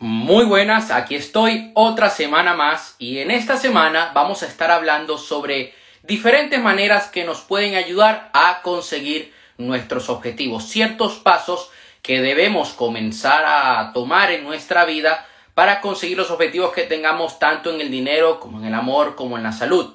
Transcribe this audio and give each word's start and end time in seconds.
Muy 0.00 0.44
buenas, 0.44 0.92
aquí 0.92 1.16
estoy 1.16 1.72
otra 1.74 2.08
semana 2.08 2.54
más 2.54 2.94
y 3.00 3.18
en 3.18 3.32
esta 3.32 3.56
semana 3.56 4.12
vamos 4.14 4.44
a 4.44 4.46
estar 4.46 4.70
hablando 4.70 5.18
sobre 5.18 5.74
diferentes 6.04 6.62
maneras 6.62 7.08
que 7.08 7.24
nos 7.24 7.40
pueden 7.40 7.74
ayudar 7.74 8.30
a 8.32 8.62
conseguir 8.62 9.34
nuestros 9.56 10.08
objetivos, 10.08 10.68
ciertos 10.68 11.14
pasos 11.14 11.70
que 12.00 12.20
debemos 12.20 12.74
comenzar 12.74 13.42
a 13.44 13.92
tomar 13.92 14.30
en 14.30 14.44
nuestra 14.44 14.84
vida 14.84 15.26
para 15.54 15.80
conseguir 15.80 16.16
los 16.16 16.30
objetivos 16.30 16.72
que 16.72 16.82
tengamos 16.82 17.40
tanto 17.40 17.74
en 17.74 17.80
el 17.80 17.90
dinero 17.90 18.38
como 18.38 18.60
en 18.60 18.66
el 18.66 18.74
amor 18.74 19.16
como 19.16 19.36
en 19.36 19.42
la 19.42 19.50
salud. 19.50 19.94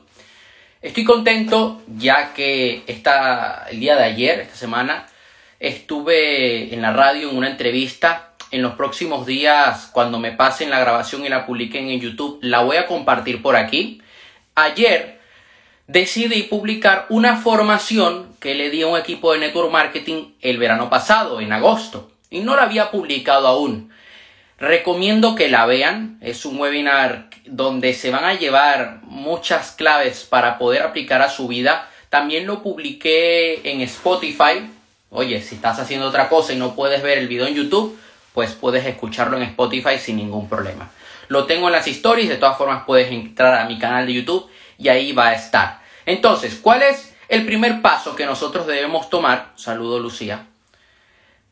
Estoy 0.81 1.05
contento 1.05 1.81
ya 1.87 2.33
que 2.33 2.83
esta, 2.87 3.67
el 3.69 3.79
día 3.79 3.95
de 3.95 4.03
ayer, 4.03 4.41
esta 4.41 4.57
semana, 4.57 5.07
estuve 5.61 6.73
en 6.73 6.81
la 6.81 6.91
radio 6.91 7.29
en 7.29 7.37
una 7.37 7.49
entrevista 7.49 8.32
en 8.53 8.61
los 8.61 8.75
próximos 8.75 9.25
días, 9.25 9.89
cuando 9.91 10.19
me 10.19 10.31
pasen 10.31 10.69
la 10.69 10.79
grabación 10.79 11.25
y 11.25 11.29
la 11.29 11.47
publiquen 11.47 11.89
en 11.89 11.99
YouTube, 11.99 12.37
la 12.43 12.61
voy 12.61 12.77
a 12.77 12.85
compartir 12.85 13.41
por 13.41 13.55
aquí. 13.55 13.99
Ayer 14.53 15.19
decidí 15.87 16.43
publicar 16.43 17.07
una 17.09 17.35
formación 17.35 18.27
que 18.39 18.53
le 18.53 18.69
di 18.69 18.83
a 18.83 18.87
un 18.87 18.99
equipo 18.99 19.33
de 19.33 19.39
network 19.39 19.71
marketing 19.71 20.33
el 20.39 20.59
verano 20.59 20.87
pasado, 20.87 21.41
en 21.41 21.51
agosto, 21.51 22.11
y 22.29 22.41
no 22.41 22.55
la 22.55 22.63
había 22.63 22.91
publicado 22.91 23.47
aún. 23.47 23.91
Recomiendo 24.59 25.33
que 25.33 25.49
la 25.49 25.65
vean, 25.65 26.19
es 26.21 26.45
un 26.45 26.59
webinar 26.59 27.31
donde 27.45 27.95
se 27.95 28.11
van 28.11 28.23
a 28.23 28.35
llevar 28.35 28.99
muchas 29.01 29.71
claves 29.71 30.27
para 30.29 30.59
poder 30.59 30.83
aplicar 30.83 31.23
a 31.23 31.29
su 31.29 31.47
vida. 31.47 31.89
También 32.09 32.45
lo 32.45 32.61
publiqué 32.61 33.67
en 33.67 33.81
Spotify. 33.81 34.69
Oye, 35.09 35.41
si 35.41 35.55
estás 35.55 35.79
haciendo 35.79 36.07
otra 36.07 36.29
cosa 36.29 36.53
y 36.53 36.57
no 36.57 36.75
puedes 36.75 37.01
ver 37.01 37.17
el 37.17 37.27
video 37.27 37.47
en 37.47 37.55
YouTube, 37.55 37.97
pues 38.33 38.53
puedes 38.53 38.85
escucharlo 38.85 39.37
en 39.37 39.43
Spotify 39.43 39.97
sin 39.99 40.17
ningún 40.17 40.49
problema. 40.49 40.89
Lo 41.27 41.45
tengo 41.45 41.67
en 41.67 41.73
las 41.73 41.87
stories, 41.87 42.29
de 42.29 42.37
todas 42.37 42.57
formas 42.57 42.83
puedes 42.85 43.11
entrar 43.11 43.55
a 43.55 43.65
mi 43.65 43.79
canal 43.79 44.05
de 44.05 44.13
YouTube 44.13 44.49
y 44.77 44.89
ahí 44.89 45.13
va 45.13 45.29
a 45.29 45.33
estar. 45.33 45.81
Entonces, 46.05 46.59
¿cuál 46.61 46.81
es 46.83 47.15
el 47.29 47.45
primer 47.45 47.81
paso 47.81 48.15
que 48.15 48.25
nosotros 48.25 48.67
debemos 48.67 49.09
tomar? 49.09 49.51
Saludo 49.55 49.99
Lucía. 49.99 50.47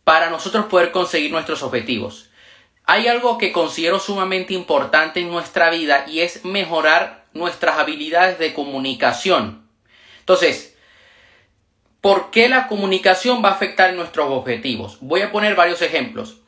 Para 0.03 0.29
nosotros 0.29 0.65
poder 0.65 0.91
conseguir 0.91 1.31
nuestros 1.31 1.63
objetivos. 1.63 2.29
Hay 2.85 3.07
algo 3.07 3.37
que 3.37 3.51
considero 3.51 3.99
sumamente 3.99 4.53
importante 4.53 5.21
en 5.21 5.29
nuestra 5.29 5.69
vida 5.69 6.05
y 6.07 6.21
es 6.21 6.43
mejorar 6.43 7.25
nuestras 7.33 7.77
habilidades 7.77 8.39
de 8.39 8.53
comunicación. 8.53 9.65
Entonces, 10.19 10.75
¿por 12.01 12.31
qué 12.31 12.49
la 12.49 12.67
comunicación 12.67 13.43
va 13.43 13.49
a 13.49 13.53
afectar 13.53 13.93
nuestros 13.93 14.29
objetivos? 14.29 14.97
Voy 14.99 15.21
a 15.21 15.31
poner 15.31 15.55
varios 15.55 15.81
ejemplos. 15.81 16.40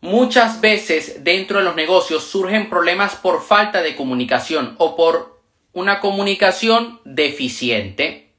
Muchas 0.00 0.62
veces 0.62 1.24
dentro 1.24 1.58
de 1.58 1.64
los 1.64 1.76
negocios 1.76 2.24
surgen 2.24 2.70
problemas 2.70 3.16
por 3.16 3.42
falta 3.42 3.82
de 3.82 3.96
comunicación 3.96 4.74
o 4.78 4.96
por 4.96 5.40
una 5.72 6.00
comunicación 6.00 7.00
deficiente. 7.04 8.30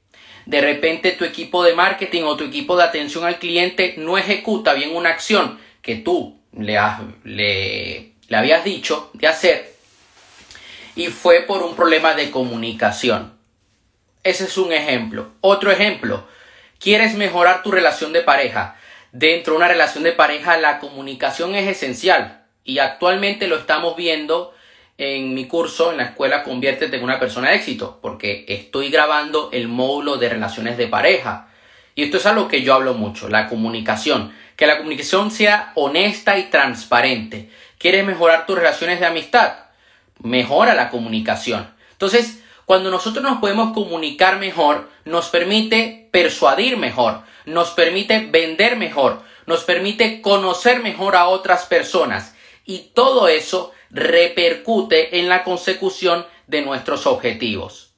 De 0.44 0.60
repente 0.60 1.12
tu 1.12 1.24
equipo 1.24 1.62
de 1.62 1.74
marketing 1.74 2.22
o 2.24 2.36
tu 2.36 2.44
equipo 2.44 2.76
de 2.76 2.82
atención 2.82 3.24
al 3.24 3.38
cliente 3.38 3.94
no 3.96 4.18
ejecuta 4.18 4.74
bien 4.74 4.94
una 4.94 5.10
acción 5.10 5.60
que 5.82 5.94
tú 5.94 6.40
le, 6.52 6.78
le, 7.22 8.12
le 8.26 8.36
habías 8.36 8.64
dicho 8.64 9.10
de 9.12 9.28
hacer 9.28 9.72
y 10.96 11.06
fue 11.06 11.42
por 11.42 11.62
un 11.62 11.76
problema 11.76 12.14
de 12.14 12.32
comunicación. 12.32 13.34
Ese 14.24 14.44
es 14.44 14.58
un 14.58 14.72
ejemplo. 14.72 15.30
Otro 15.40 15.70
ejemplo, 15.70 16.26
quieres 16.78 17.14
mejorar 17.14 17.62
tu 17.62 17.70
relación 17.70 18.12
de 18.12 18.22
pareja 18.22 18.76
Dentro 19.12 19.52
de 19.52 19.58
una 19.58 19.68
relación 19.68 20.04
de 20.04 20.12
pareja 20.12 20.56
la 20.56 20.78
comunicación 20.78 21.54
es 21.54 21.68
esencial 21.68 22.46
y 22.64 22.78
actualmente 22.78 23.46
lo 23.46 23.56
estamos 23.56 23.94
viendo 23.94 24.54
en 24.96 25.34
mi 25.34 25.46
curso 25.46 25.90
en 25.90 25.98
la 25.98 26.04
escuela 26.04 26.42
Conviértete 26.42 26.96
en 26.96 27.04
una 27.04 27.20
persona 27.20 27.50
de 27.50 27.56
éxito 27.56 27.98
porque 28.00 28.46
estoy 28.48 28.88
grabando 28.88 29.50
el 29.52 29.68
módulo 29.68 30.16
de 30.16 30.30
relaciones 30.30 30.78
de 30.78 30.86
pareja. 30.86 31.48
Y 31.94 32.04
esto 32.04 32.16
es 32.16 32.24
algo 32.24 32.48
que 32.48 32.62
yo 32.62 32.72
hablo 32.72 32.94
mucho, 32.94 33.28
la 33.28 33.48
comunicación. 33.48 34.32
Que 34.56 34.66
la 34.66 34.78
comunicación 34.78 35.30
sea 35.30 35.72
honesta 35.74 36.38
y 36.38 36.44
transparente. 36.44 37.50
¿Quieres 37.76 38.06
mejorar 38.06 38.46
tus 38.46 38.56
relaciones 38.56 38.98
de 38.98 39.04
amistad? 39.04 39.56
Mejora 40.20 40.72
la 40.72 40.88
comunicación. 40.88 41.68
Entonces, 41.90 42.42
cuando 42.64 42.90
nosotros 42.90 43.22
nos 43.22 43.40
podemos 43.40 43.74
comunicar 43.74 44.38
mejor, 44.38 44.88
nos 45.04 45.28
permite 45.28 46.08
persuadir 46.12 46.76
mejor, 46.76 47.22
nos 47.46 47.70
permite 47.70 48.26
vender 48.26 48.76
mejor, 48.76 49.22
nos 49.46 49.64
permite 49.64 50.20
conocer 50.20 50.82
mejor 50.82 51.16
a 51.16 51.28
otras 51.28 51.66
personas 51.66 52.34
y 52.64 52.90
todo 52.94 53.28
eso 53.28 53.72
repercute 53.90 55.18
en 55.18 55.28
la 55.28 55.44
consecución 55.44 56.26
de 56.46 56.62
nuestros 56.62 57.06
objetivos. 57.06 57.94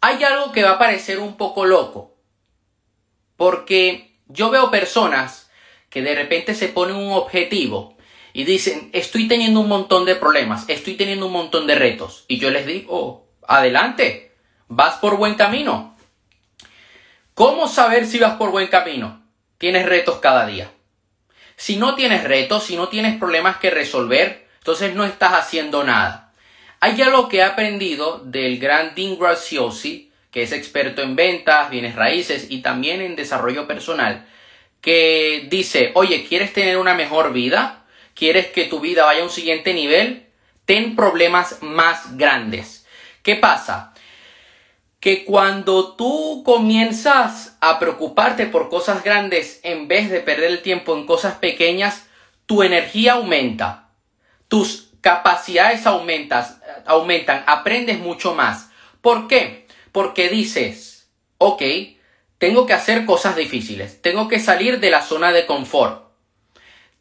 Hay 0.00 0.22
algo 0.22 0.52
que 0.52 0.62
va 0.62 0.72
a 0.72 0.78
parecer 0.78 1.18
un 1.18 1.36
poco 1.36 1.64
loco, 1.64 2.14
porque 3.36 4.18
yo 4.28 4.50
veo 4.50 4.70
personas 4.70 5.50
que 5.90 6.02
de 6.02 6.14
repente 6.14 6.54
se 6.54 6.68
ponen 6.68 6.96
un 6.96 7.12
objetivo 7.12 7.96
y 8.32 8.44
dicen, 8.44 8.90
estoy 8.92 9.28
teniendo 9.28 9.60
un 9.60 9.68
montón 9.68 10.04
de 10.04 10.16
problemas, 10.16 10.68
estoy 10.68 10.94
teniendo 10.94 11.26
un 11.26 11.32
montón 11.32 11.66
de 11.66 11.76
retos, 11.76 12.24
y 12.28 12.38
yo 12.38 12.50
les 12.50 12.66
digo, 12.66 13.28
adelante, 13.46 14.32
vas 14.68 14.96
por 14.96 15.16
buen 15.16 15.34
camino, 15.34 15.93
¿Cómo 17.34 17.66
saber 17.66 18.06
si 18.06 18.20
vas 18.20 18.36
por 18.36 18.52
buen 18.52 18.68
camino? 18.68 19.20
Tienes 19.58 19.86
retos 19.86 20.18
cada 20.18 20.46
día. 20.46 20.70
Si 21.56 21.76
no 21.76 21.96
tienes 21.96 22.22
retos, 22.22 22.62
si 22.62 22.76
no 22.76 22.88
tienes 22.88 23.18
problemas 23.18 23.56
que 23.56 23.70
resolver, 23.70 24.46
entonces 24.58 24.94
no 24.94 25.04
estás 25.04 25.32
haciendo 25.32 25.82
nada. 25.82 26.32
Hay 26.78 27.00
algo 27.02 27.28
que 27.28 27.38
he 27.38 27.42
aprendido 27.42 28.20
del 28.24 28.60
gran 28.60 28.94
Dean 28.94 29.18
Graziosi, 29.18 30.12
que 30.30 30.44
es 30.44 30.52
experto 30.52 31.02
en 31.02 31.16
ventas, 31.16 31.70
bienes 31.70 31.96
raíces 31.96 32.46
y 32.50 32.62
también 32.62 33.00
en 33.00 33.16
desarrollo 33.16 33.66
personal, 33.66 34.28
que 34.80 35.48
dice, 35.50 35.90
oye, 35.94 36.26
¿quieres 36.28 36.52
tener 36.52 36.76
una 36.76 36.94
mejor 36.94 37.32
vida? 37.32 37.84
¿Quieres 38.14 38.46
que 38.48 38.66
tu 38.66 38.78
vida 38.78 39.06
vaya 39.06 39.22
a 39.22 39.24
un 39.24 39.30
siguiente 39.30 39.74
nivel? 39.74 40.26
Ten 40.66 40.94
problemas 40.94 41.62
más 41.62 42.16
grandes. 42.16 42.86
¿Qué 43.24 43.34
pasa? 43.36 43.93
Que 45.04 45.26
cuando 45.26 45.96
tú 45.96 46.42
comienzas 46.46 47.58
a 47.60 47.78
preocuparte 47.78 48.46
por 48.46 48.70
cosas 48.70 49.04
grandes 49.04 49.60
en 49.62 49.86
vez 49.86 50.08
de 50.08 50.20
perder 50.20 50.50
el 50.50 50.62
tiempo 50.62 50.96
en 50.96 51.04
cosas 51.04 51.34
pequeñas, 51.34 52.06
tu 52.46 52.62
energía 52.62 53.12
aumenta, 53.12 53.90
tus 54.48 54.92
capacidades 55.02 55.86
aumentas, 55.86 56.58
aumentan, 56.86 57.44
aprendes 57.46 57.98
mucho 57.98 58.34
más. 58.34 58.70
¿Por 59.02 59.28
qué? 59.28 59.66
Porque 59.92 60.30
dices, 60.30 61.10
ok, 61.36 61.62
tengo 62.38 62.64
que 62.64 62.72
hacer 62.72 63.04
cosas 63.04 63.36
difíciles, 63.36 64.00
tengo 64.00 64.26
que 64.26 64.40
salir 64.40 64.80
de 64.80 64.88
la 64.88 65.02
zona 65.02 65.32
de 65.32 65.44
confort, 65.44 66.02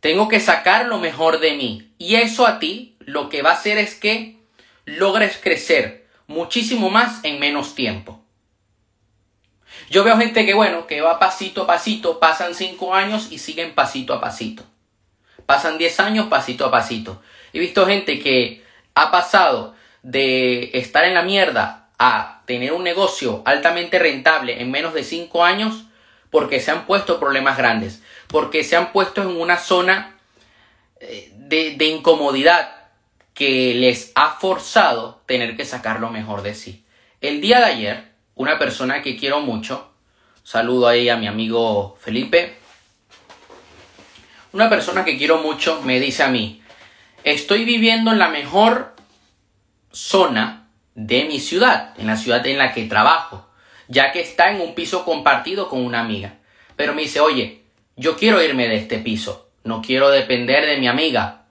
tengo 0.01 0.27
que 0.27 0.41
sacar 0.41 0.87
lo 0.87 0.99
mejor 0.99 1.39
de 1.39 1.53
mí. 1.53 1.93
Y 1.99 2.15
eso 2.15 2.47
a 2.47 2.59
ti 2.59 2.97
lo 2.99 3.29
que 3.29 3.43
va 3.43 3.51
a 3.51 3.53
hacer 3.53 3.77
es 3.77 3.95
que 3.95 4.39
logres 4.83 5.39
crecer, 5.41 6.02
muchísimo 6.27 6.89
más 6.89 7.23
en 7.23 7.39
menos 7.39 7.75
tiempo. 7.75 8.23
Yo 9.89 10.03
veo 10.03 10.17
gente 10.17 10.45
que, 10.45 10.53
bueno, 10.53 10.87
que 10.87 11.01
va 11.01 11.19
pasito 11.19 11.63
a 11.63 11.67
pasito, 11.67 12.19
pasan 12.19 12.55
cinco 12.55 12.93
años 12.93 13.31
y 13.31 13.39
siguen 13.39 13.73
pasito 13.73 14.13
a 14.13 14.21
pasito. 14.21 14.63
Pasan 15.45 15.77
10 15.77 15.99
años 15.99 16.27
pasito 16.27 16.65
a 16.65 16.71
pasito. 16.71 17.21
He 17.51 17.59
visto 17.59 17.85
gente 17.85 18.19
que 18.19 18.63
ha 18.95 19.11
pasado 19.11 19.75
de 20.01 20.71
estar 20.73 21.03
en 21.05 21.13
la 21.13 21.23
mierda 21.23 21.89
a 21.99 22.41
tener 22.45 22.73
un 22.73 22.83
negocio 22.83 23.41
altamente 23.45 23.99
rentable 23.99 24.61
en 24.61 24.71
menos 24.71 24.93
de 24.93 25.03
cinco 25.03 25.43
años 25.43 25.85
porque 26.29 26.59
se 26.59 26.71
han 26.71 26.85
puesto 26.85 27.19
problemas 27.19 27.57
grandes, 27.57 28.01
porque 28.27 28.63
se 28.63 28.75
han 28.75 28.91
puesto 28.91 29.21
en 29.21 29.27
una 29.27 29.57
zona 29.57 30.17
eh, 30.99 31.31
de 31.35 31.85
incomodidad, 31.85 32.82
que 33.33 33.73
les 33.73 34.11
ha 34.15 34.31
forzado 34.39 35.21
tener 35.25 35.55
que 35.55 35.65
sacar 35.65 35.99
lo 35.99 36.09
mejor 36.09 36.43
de 36.43 36.53
sí. 36.53 36.85
El 37.21 37.41
día 37.41 37.59
de 37.59 37.65
ayer, 37.65 38.11
una 38.35 38.59
persona 38.59 39.01
que 39.01 39.17
quiero 39.17 39.41
mucho, 39.41 39.91
saludo 40.43 40.87
ahí 40.87 41.09
a 41.09 41.17
mi 41.17 41.27
amigo 41.27 41.97
Felipe, 41.99 42.55
una 44.51 44.69
persona 44.69 45.03
que 45.03 45.17
quiero 45.17 45.39
mucho 45.39 45.81
me 45.83 45.99
dice 45.99 46.23
a 46.23 46.27
mí, 46.27 46.61
estoy 47.23 47.65
viviendo 47.65 48.11
en 48.11 48.19
la 48.19 48.29
mejor 48.29 48.95
zona 49.91 50.69
de 50.95 51.25
mi 51.25 51.39
ciudad, 51.39 51.93
en 51.97 52.07
la 52.07 52.17
ciudad 52.17 52.45
en 52.45 52.59
la 52.59 52.73
que 52.73 52.83
trabajo, 52.85 53.49
ya 53.87 54.11
que 54.11 54.21
está 54.21 54.51
en 54.51 54.61
un 54.61 54.75
piso 54.75 55.05
compartido 55.05 55.69
con 55.69 55.83
una 55.83 56.01
amiga. 56.01 56.35
Pero 56.75 56.93
me 56.93 57.03
dice, 57.03 57.19
oye, 57.19 57.63
yo 57.95 58.15
quiero 58.15 58.43
irme 58.43 58.67
de 58.67 58.75
este 58.75 58.99
piso, 58.99 59.49
no 59.63 59.81
quiero 59.81 60.09
depender 60.09 60.65
de 60.65 60.77
mi 60.77 60.87
amiga, 60.87 61.42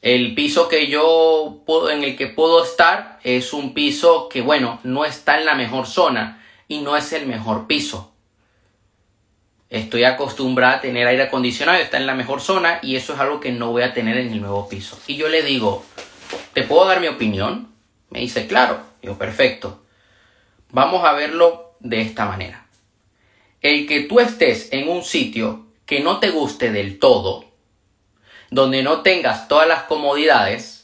el 0.00 0.34
piso 0.34 0.68
que 0.68 0.86
yo 0.86 1.62
puedo, 1.66 1.90
en 1.90 2.04
el 2.04 2.16
que 2.16 2.28
puedo 2.28 2.62
estar 2.64 3.18
es 3.24 3.52
un 3.52 3.74
piso 3.74 4.28
que, 4.28 4.42
bueno, 4.42 4.78
no 4.84 5.04
está 5.04 5.38
en 5.38 5.46
la 5.46 5.54
mejor 5.54 5.86
zona 5.86 6.44
y 6.68 6.80
no 6.80 6.96
es 6.96 7.12
el 7.12 7.26
mejor 7.26 7.66
piso. 7.66 8.12
estoy 9.70 10.04
acostumbrada 10.04 10.76
a 10.76 10.80
tener 10.80 11.06
aire 11.06 11.24
acondicionado, 11.24 11.78
está 11.78 11.98
en 11.98 12.06
la 12.06 12.14
mejor 12.14 12.40
zona 12.40 12.78
y 12.82 12.96
eso 12.96 13.12
es 13.12 13.20
algo 13.20 13.40
que 13.40 13.52
no 13.52 13.70
voy 13.70 13.82
a 13.82 13.92
tener 13.92 14.16
en 14.16 14.32
el 14.32 14.40
nuevo 14.40 14.68
piso. 14.68 14.98
Y 15.06 15.16
yo 15.16 15.28
le 15.28 15.42
digo, 15.42 15.84
¿te 16.54 16.62
puedo 16.62 16.86
dar 16.86 17.00
mi 17.00 17.08
opinión? 17.08 17.68
Me 18.10 18.20
dice, 18.20 18.46
claro. 18.46 18.80
Digo, 19.02 19.18
perfecto. 19.18 19.82
Vamos 20.70 21.04
a 21.04 21.12
verlo 21.12 21.74
de 21.80 22.00
esta 22.00 22.26
manera. 22.26 22.66
El 23.60 23.86
que 23.86 24.02
tú 24.02 24.20
estés 24.20 24.72
en 24.72 24.88
un 24.88 25.02
sitio 25.02 25.66
que 25.86 26.00
no 26.00 26.20
te 26.20 26.30
guste 26.30 26.70
del 26.70 26.98
todo, 26.98 27.44
donde 28.50 28.82
no 28.82 29.02
tengas 29.02 29.48
todas 29.48 29.68
las 29.68 29.82
comodidades, 29.84 30.78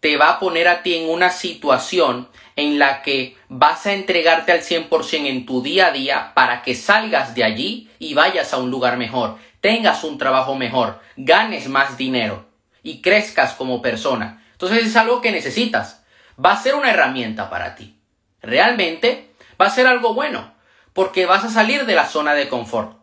te 0.00 0.16
va 0.16 0.30
a 0.30 0.40
poner 0.40 0.66
a 0.66 0.82
ti 0.82 0.96
en 0.96 1.08
una 1.08 1.30
situación 1.30 2.28
en 2.56 2.78
la 2.78 3.02
que 3.02 3.36
vas 3.48 3.86
a 3.86 3.92
entregarte 3.92 4.52
al 4.52 4.60
100% 4.60 5.26
en 5.26 5.46
tu 5.46 5.62
día 5.62 5.86
a 5.86 5.92
día 5.92 6.32
para 6.34 6.62
que 6.62 6.74
salgas 6.74 7.34
de 7.34 7.44
allí 7.44 7.90
y 7.98 8.14
vayas 8.14 8.52
a 8.52 8.58
un 8.58 8.70
lugar 8.70 8.96
mejor, 8.96 9.38
tengas 9.60 10.02
un 10.02 10.18
trabajo 10.18 10.56
mejor, 10.56 11.00
ganes 11.16 11.68
más 11.68 11.96
dinero 11.96 12.46
y 12.82 13.00
crezcas 13.00 13.54
como 13.54 13.80
persona. 13.80 14.44
Entonces 14.52 14.84
es 14.84 14.96
algo 14.96 15.20
que 15.20 15.32
necesitas. 15.32 16.04
Va 16.44 16.52
a 16.52 16.60
ser 16.60 16.74
una 16.74 16.90
herramienta 16.90 17.48
para 17.48 17.74
ti. 17.76 17.96
Realmente 18.42 19.30
va 19.60 19.66
a 19.66 19.70
ser 19.70 19.86
algo 19.86 20.14
bueno 20.14 20.52
porque 20.92 21.26
vas 21.26 21.44
a 21.44 21.48
salir 21.48 21.86
de 21.86 21.94
la 21.94 22.08
zona 22.08 22.34
de 22.34 22.48
confort. 22.48 22.98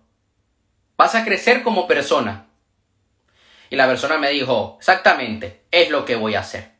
Vas 0.97 1.15
a 1.15 1.23
crecer 1.23 1.63
como 1.63 1.87
persona. 1.87 2.48
Y 3.69 3.75
la 3.75 3.87
persona 3.87 4.17
me 4.17 4.29
dijo, 4.29 4.77
exactamente, 4.79 5.63
es 5.71 5.89
lo 5.89 6.05
que 6.05 6.15
voy 6.15 6.35
a 6.35 6.39
hacer. 6.39 6.71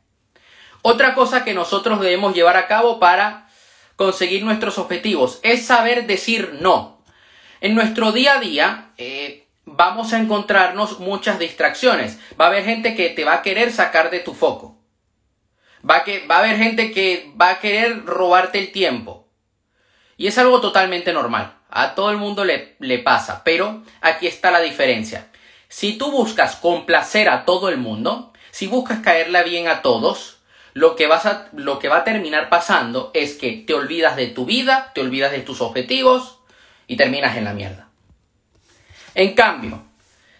Otra 0.82 1.14
cosa 1.14 1.44
que 1.44 1.54
nosotros 1.54 2.00
debemos 2.00 2.34
llevar 2.34 2.56
a 2.56 2.66
cabo 2.66 2.98
para 2.98 3.48
conseguir 3.96 4.42
nuestros 4.44 4.78
objetivos 4.78 5.40
es 5.42 5.66
saber 5.66 6.06
decir 6.06 6.58
no. 6.60 7.04
En 7.60 7.74
nuestro 7.74 8.12
día 8.12 8.38
a 8.38 8.40
día 8.40 8.92
eh, 8.96 9.46
vamos 9.66 10.12
a 10.12 10.18
encontrarnos 10.18 10.98
muchas 11.00 11.38
distracciones. 11.38 12.18
Va 12.40 12.46
a 12.46 12.48
haber 12.48 12.64
gente 12.64 12.94
que 12.94 13.10
te 13.10 13.24
va 13.24 13.34
a 13.34 13.42
querer 13.42 13.72
sacar 13.72 14.10
de 14.10 14.20
tu 14.20 14.32
foco. 14.34 14.78
Va 15.88 15.96
a, 15.96 16.04
que, 16.04 16.26
va 16.26 16.36
a 16.36 16.38
haber 16.40 16.56
gente 16.56 16.92
que 16.92 17.32
va 17.40 17.50
a 17.50 17.60
querer 17.60 18.04
robarte 18.04 18.58
el 18.58 18.72
tiempo. 18.72 19.28
Y 20.16 20.26
es 20.26 20.38
algo 20.38 20.60
totalmente 20.60 21.12
normal. 21.12 21.58
A 21.70 21.94
todo 21.94 22.10
el 22.10 22.16
mundo 22.16 22.44
le, 22.44 22.76
le 22.78 22.98
pasa. 22.98 23.42
Pero 23.44 23.82
aquí 24.00 24.26
está 24.26 24.50
la 24.50 24.60
diferencia. 24.60 25.29
Si 25.70 25.96
tú 25.96 26.10
buscas 26.10 26.56
complacer 26.56 27.28
a 27.28 27.44
todo 27.44 27.68
el 27.68 27.78
mundo, 27.78 28.32
si 28.50 28.66
buscas 28.66 28.98
caerle 28.98 29.44
bien 29.44 29.68
a 29.68 29.82
todos, 29.82 30.38
lo 30.74 30.96
que, 30.96 31.06
vas 31.06 31.26
a, 31.26 31.48
lo 31.52 31.78
que 31.78 31.88
va 31.88 31.98
a 31.98 32.04
terminar 32.04 32.48
pasando 32.48 33.12
es 33.14 33.34
que 33.34 33.52
te 33.52 33.72
olvidas 33.72 34.16
de 34.16 34.26
tu 34.26 34.44
vida, 34.44 34.90
te 34.94 35.00
olvidas 35.00 35.30
de 35.30 35.38
tus 35.38 35.60
objetivos 35.60 36.40
y 36.88 36.96
terminas 36.96 37.36
en 37.36 37.44
la 37.44 37.52
mierda. 37.54 37.88
En 39.14 39.34
cambio, 39.34 39.84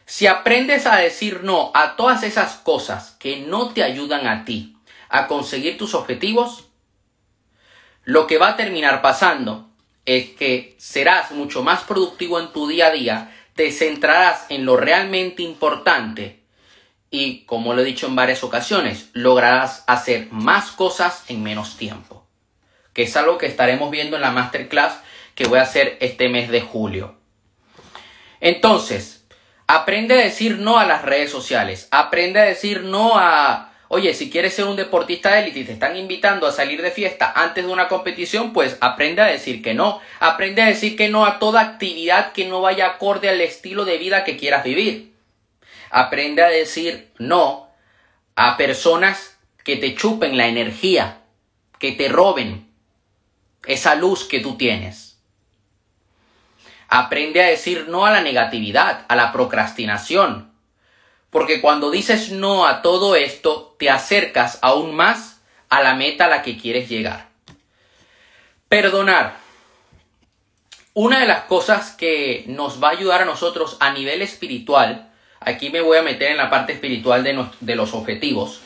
si 0.05 0.27
aprendes 0.27 0.87
a 0.87 0.97
decir 0.97 1.45
no 1.45 1.71
a 1.75 1.95
todas 1.95 2.25
esas 2.25 2.57
cosas 2.57 3.13
que 3.21 3.37
no 3.39 3.71
te 3.71 3.85
ayudan 3.85 4.27
a 4.27 4.45
ti 4.45 4.77
a 5.09 5.29
conseguir 5.29 5.79
tus 5.79 5.95
objetivos, 5.95 6.65
lo 8.03 8.27
que 8.27 8.39
va 8.39 8.49
a 8.49 8.57
terminar 8.57 9.01
pasando 9.01 9.71
es 10.07 10.31
que 10.31 10.75
serás 10.81 11.31
mucho 11.31 11.63
más 11.63 11.85
productivo 11.85 12.41
en 12.41 12.53
tu 12.53 12.67
día 12.67 12.89
a 12.89 12.91
día, 12.91 13.37
te 13.55 13.73
centrarás 13.73 14.47
en 14.49 14.65
lo 14.65 14.77
realmente 14.77 15.43
importante 15.43 16.41
y, 17.11 17.45
como 17.45 17.75
lo 17.75 17.83
he 17.83 17.85
dicho 17.85 18.07
en 18.07 18.17
varias 18.17 18.45
ocasiones, 18.45 19.11
lograrás 19.13 19.85
hacer 19.87 20.29
más 20.31 20.71
cosas 20.71 21.25
en 21.29 21.43
menos 21.43 21.77
tiempo. 21.77 22.27
Que 22.93 23.03
es 23.03 23.17
algo 23.17 23.39
que 23.39 23.47
estaremos 23.47 23.91
viendo 23.91 24.17
en 24.17 24.23
la 24.23 24.31
masterclass 24.31 25.01
que 25.35 25.49
voy 25.49 25.59
a 25.59 25.63
hacer 25.63 25.97
este 26.01 26.29
mes 26.29 26.51
de 26.51 26.61
julio. 26.61 27.17
Entonces, 28.41 29.27
aprende 29.67 30.15
a 30.15 30.25
decir 30.25 30.59
no 30.59 30.79
a 30.79 30.87
las 30.87 31.03
redes 31.03 31.31
sociales. 31.31 31.89
Aprende 31.91 32.41
a 32.41 32.45
decir 32.45 32.83
no 32.83 33.19
a, 33.19 33.70
oye, 33.93 34.15
si 34.15 34.31
quieres 34.31 34.55
ser 34.55 34.67
un 34.67 34.77
deportista 34.77 35.33
de 35.33 35.41
élite 35.41 35.61
y 35.61 35.65
te 35.65 35.73
están 35.73 35.97
invitando 35.97 36.47
a 36.47 36.53
salir 36.53 36.81
de 36.81 36.93
fiesta 36.93 37.33
antes 37.35 37.67
de 37.67 37.73
una 37.73 37.89
competición, 37.89 38.53
pues 38.53 38.79
aprende 38.81 39.21
a 39.21 39.27
decir 39.27 39.63
que 39.63 39.75
no. 39.75 40.01
Aprende 40.21 40.63
a 40.63 40.67
decir 40.67 40.97
que 40.97 41.09
no 41.09 41.27
a 41.27 41.41
toda 41.41 41.61
actividad 41.61 42.31
que 42.31 42.47
no 42.47 42.61
vaya 42.61 42.87
acorde 42.87 43.29
al 43.29 43.41
estilo 43.41 43.85
de 43.85 43.99
vida 43.99 44.23
que 44.23 44.37
quieras 44.37 44.63
vivir. 44.63 45.13
Aprende 45.91 46.45
a 46.45 46.49
decir 46.49 47.11
no 47.19 47.69
a 48.37 48.57
personas 48.57 49.37
que 49.65 49.75
te 49.75 49.97
chupen 49.97 50.37
la 50.37 50.47
energía, 50.47 51.23
que 51.81 51.91
te 51.91 52.09
roben 52.09 52.69
esa 53.67 53.97
luz 53.97 54.23
que 54.23 54.39
tú 54.39 54.57
tienes. 54.57 55.19
Aprende 56.87 57.43
a 57.43 57.49
decir 57.49 57.87
no 57.89 58.07
a 58.07 58.13
la 58.13 58.21
negatividad, 58.21 59.05
a 59.09 59.17
la 59.17 59.33
procrastinación. 59.33 60.50
Porque 61.31 61.61
cuando 61.61 61.91
dices 61.91 62.31
no 62.31 62.67
a 62.67 62.83
todo 62.83 63.15
esto, 63.17 63.77
te 63.79 63.89
acercas 63.89 64.59
aún 64.63 64.95
más 64.95 65.41
a 65.69 65.83
la 65.83 65.95
meta 65.95 66.27
a 66.27 66.29
la 66.29 66.43
que 66.43 66.59
quieres 66.59 66.89
llegar. 66.89 67.29
Perdonar. 68.69 69.37
Una 70.93 71.21
de 71.21 71.27
las 71.27 71.45
cosas 71.45 71.93
que 71.93 72.45
nos 72.49 72.83
va 72.83 72.89
a 72.89 72.93
ayudar 72.93 73.23
a 73.23 73.25
nosotros 73.25 73.77
a 73.81 73.93
nivel 73.93 74.23
espiritual 74.23 75.11
aquí 75.41 75.71
me 75.71 75.81
voy 75.81 75.99
a 75.99 76.03
meter 76.03 76.31
en 76.31 76.37
la 76.37 76.51
parte 76.51 76.75
espiritual 76.75 77.25
de, 77.25 77.75
los 77.75 77.95
objetivos, 77.95 78.61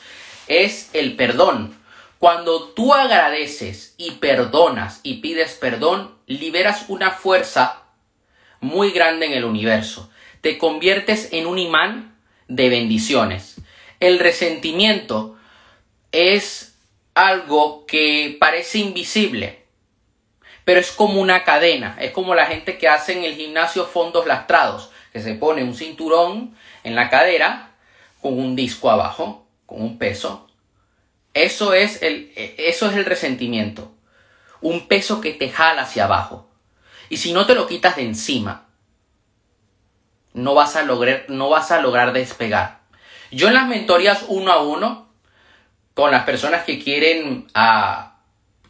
es 0.48 0.90
el 0.92 1.16
perdón. 1.16 1.76
Cuando 2.18 2.70
tú 2.70 2.94
agradeces 2.94 3.94
y 3.96 4.12
perdonas 4.12 5.00
y 5.02 5.14
pides 5.14 5.54
perdón, 5.54 6.14
liberas 6.26 6.86
una 6.88 7.10
fuerza 7.10 7.82
muy 8.60 8.90
grande 8.90 9.26
en 9.26 9.32
el 9.32 9.44
universo. 9.44 10.10
Te 10.40 10.58
conviertes 10.58 11.28
en 11.32 11.46
un 11.46 11.58
imán 11.58 12.13
de 12.48 12.68
bendiciones. 12.68 13.56
El 14.00 14.18
resentimiento 14.18 15.36
es 16.12 16.74
algo 17.14 17.86
que 17.86 18.36
parece 18.38 18.78
invisible, 18.78 19.64
pero 20.64 20.80
es 20.80 20.90
como 20.92 21.20
una 21.20 21.44
cadena, 21.44 21.96
es 22.00 22.10
como 22.10 22.34
la 22.34 22.46
gente 22.46 22.78
que 22.78 22.88
hace 22.88 23.12
en 23.12 23.24
el 23.24 23.34
gimnasio 23.34 23.86
fondos 23.86 24.26
lastrados, 24.26 24.90
que 25.12 25.20
se 25.20 25.34
pone 25.34 25.62
un 25.62 25.74
cinturón 25.74 26.56
en 26.82 26.94
la 26.94 27.08
cadera 27.08 27.74
con 28.20 28.38
un 28.38 28.56
disco 28.56 28.90
abajo, 28.90 29.46
con 29.66 29.82
un 29.82 29.98
peso. 29.98 30.48
Eso 31.34 31.74
es 31.74 32.02
el, 32.02 32.32
eso 32.36 32.88
es 32.88 32.96
el 32.96 33.04
resentimiento. 33.04 33.92
Un 34.60 34.88
peso 34.88 35.20
que 35.20 35.32
te 35.32 35.50
jala 35.50 35.82
hacia 35.82 36.04
abajo. 36.04 36.48
Y 37.08 37.18
si 37.18 37.32
no 37.32 37.46
te 37.46 37.54
lo 37.54 37.66
quitas 37.66 37.96
de 37.96 38.02
encima, 38.02 38.63
no 40.34 40.54
vas 40.54 40.76
a 40.76 40.82
lograr, 40.82 41.24
no 41.28 41.48
vas 41.48 41.70
a 41.70 41.80
lograr 41.80 42.12
despegar. 42.12 42.80
Yo 43.30 43.48
en 43.48 43.54
las 43.54 43.66
mentorías 43.66 44.24
uno 44.28 44.52
a 44.52 44.62
uno, 44.62 45.08
con 45.94 46.10
las 46.10 46.24
personas 46.24 46.64
que 46.64 46.82
quieren, 46.82 47.46
a, 47.54 48.16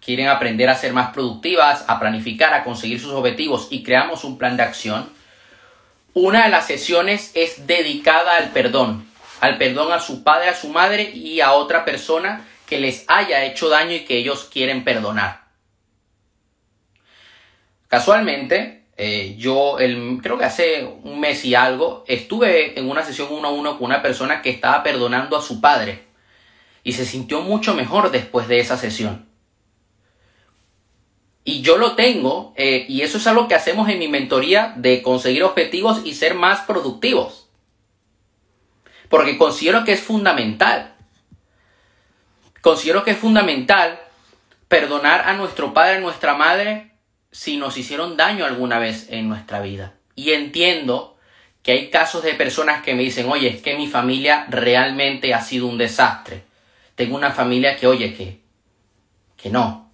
quieren 0.00 0.28
aprender 0.28 0.68
a 0.68 0.76
ser 0.76 0.92
más 0.92 1.12
productivas, 1.12 1.84
a 1.88 1.98
planificar, 1.98 2.54
a 2.54 2.64
conseguir 2.64 3.00
sus 3.00 3.12
objetivos 3.12 3.68
y 3.70 3.82
creamos 3.82 4.24
un 4.24 4.38
plan 4.38 4.56
de 4.56 4.62
acción, 4.62 5.08
una 6.12 6.44
de 6.44 6.50
las 6.50 6.66
sesiones 6.66 7.32
es 7.34 7.66
dedicada 7.66 8.36
al 8.36 8.50
perdón, 8.50 9.06
al 9.40 9.58
perdón 9.58 9.92
a 9.92 10.00
su 10.00 10.22
padre, 10.22 10.50
a 10.50 10.54
su 10.54 10.68
madre 10.68 11.10
y 11.10 11.40
a 11.40 11.52
otra 11.52 11.84
persona 11.84 12.46
que 12.66 12.78
les 12.78 13.04
haya 13.08 13.44
hecho 13.44 13.68
daño 13.68 13.94
y 13.94 14.04
que 14.04 14.18
ellos 14.18 14.48
quieren 14.50 14.84
perdonar. 14.84 15.44
Casualmente, 17.88 18.83
eh, 18.96 19.34
yo 19.38 19.78
el, 19.80 20.20
creo 20.22 20.38
que 20.38 20.44
hace 20.44 20.98
un 21.02 21.18
mes 21.18 21.44
y 21.44 21.54
algo 21.54 22.04
estuve 22.06 22.78
en 22.78 22.88
una 22.88 23.02
sesión 23.02 23.28
uno 23.32 23.48
a 23.48 23.50
uno 23.50 23.76
con 23.76 23.86
una 23.86 24.02
persona 24.02 24.40
que 24.40 24.50
estaba 24.50 24.82
perdonando 24.84 25.36
a 25.36 25.42
su 25.42 25.60
padre 25.60 26.04
y 26.84 26.92
se 26.92 27.04
sintió 27.04 27.40
mucho 27.40 27.74
mejor 27.74 28.10
después 28.12 28.46
de 28.46 28.60
esa 28.60 28.76
sesión. 28.76 29.26
Y 31.42 31.60
yo 31.60 31.76
lo 31.76 31.94
tengo, 31.94 32.54
eh, 32.56 32.86
y 32.88 33.02
eso 33.02 33.18
es 33.18 33.26
algo 33.26 33.48
que 33.48 33.54
hacemos 33.54 33.88
en 33.88 33.98
mi 33.98 34.08
mentoría 34.08 34.72
de 34.76 35.02
conseguir 35.02 35.42
objetivos 35.42 36.00
y 36.04 36.14
ser 36.14 36.34
más 36.34 36.60
productivos. 36.60 37.48
Porque 39.10 39.36
considero 39.36 39.84
que 39.84 39.92
es 39.92 40.00
fundamental. 40.00 40.94
Considero 42.62 43.04
que 43.04 43.10
es 43.10 43.18
fundamental 43.18 44.00
perdonar 44.68 45.28
a 45.28 45.34
nuestro 45.34 45.74
padre, 45.74 45.96
a 45.96 46.00
nuestra 46.00 46.34
madre, 46.34 46.93
si 47.34 47.56
nos 47.56 47.76
hicieron 47.76 48.16
daño 48.16 48.46
alguna 48.46 48.78
vez 48.78 49.08
en 49.10 49.28
nuestra 49.28 49.60
vida. 49.60 49.94
Y 50.14 50.30
entiendo 50.30 51.16
que 51.64 51.72
hay 51.72 51.90
casos 51.90 52.22
de 52.22 52.34
personas 52.34 52.84
que 52.84 52.94
me 52.94 53.02
dicen, 53.02 53.28
oye, 53.28 53.48
es 53.48 53.60
que 53.60 53.76
mi 53.76 53.88
familia 53.88 54.46
realmente 54.48 55.34
ha 55.34 55.42
sido 55.42 55.66
un 55.66 55.76
desastre. 55.76 56.44
Tengo 56.94 57.16
una 57.16 57.32
familia 57.32 57.76
que, 57.76 57.88
oye, 57.88 58.14
que, 58.14 58.38
que 59.36 59.50
no. 59.50 59.90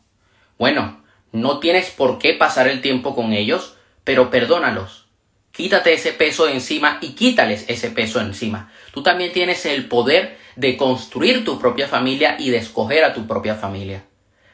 Bueno, 0.58 1.02
no 1.32 1.60
tienes 1.60 1.88
por 1.88 2.18
qué 2.18 2.34
pasar 2.34 2.68
el 2.68 2.82
tiempo 2.82 3.14
con 3.14 3.32
ellos, 3.32 3.74
pero 4.04 4.28
perdónalos. 4.28 5.06
Quítate 5.50 5.94
ese 5.94 6.12
peso 6.12 6.44
de 6.44 6.52
encima 6.52 6.98
y 7.00 7.14
quítales 7.14 7.64
ese 7.68 7.90
peso 7.90 8.20
encima. 8.20 8.70
Tú 8.92 9.02
también 9.02 9.32
tienes 9.32 9.64
el 9.64 9.88
poder 9.88 10.36
de 10.56 10.76
construir 10.76 11.42
tu 11.46 11.58
propia 11.58 11.88
familia 11.88 12.36
y 12.38 12.50
de 12.50 12.58
escoger 12.58 13.02
a 13.02 13.14
tu 13.14 13.26
propia 13.26 13.54
familia. 13.54 14.04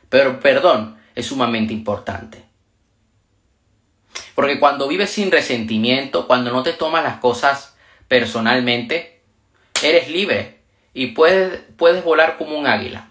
Pero 0.08 0.38
perdón 0.38 0.98
es 1.16 1.26
sumamente 1.26 1.72
importante. 1.72 2.45
Porque 4.35 4.61
cuando 4.61 4.88
vives 4.88 5.11
sin 5.11 5.30
resentimiento, 5.30 6.26
cuando 6.26 6.50
no 6.50 6.62
te 6.62 6.73
tomas 6.73 7.04
las 7.04 7.18
cosas 7.18 7.76
personalmente, 8.08 9.20
eres 9.82 10.08
libre 10.11 10.61
y 10.94 11.08
puedes, 11.08 11.61
puedes 11.76 12.04
volar 12.04 12.37
como 12.38 12.56
un 12.58 12.66
águila. 12.66 13.08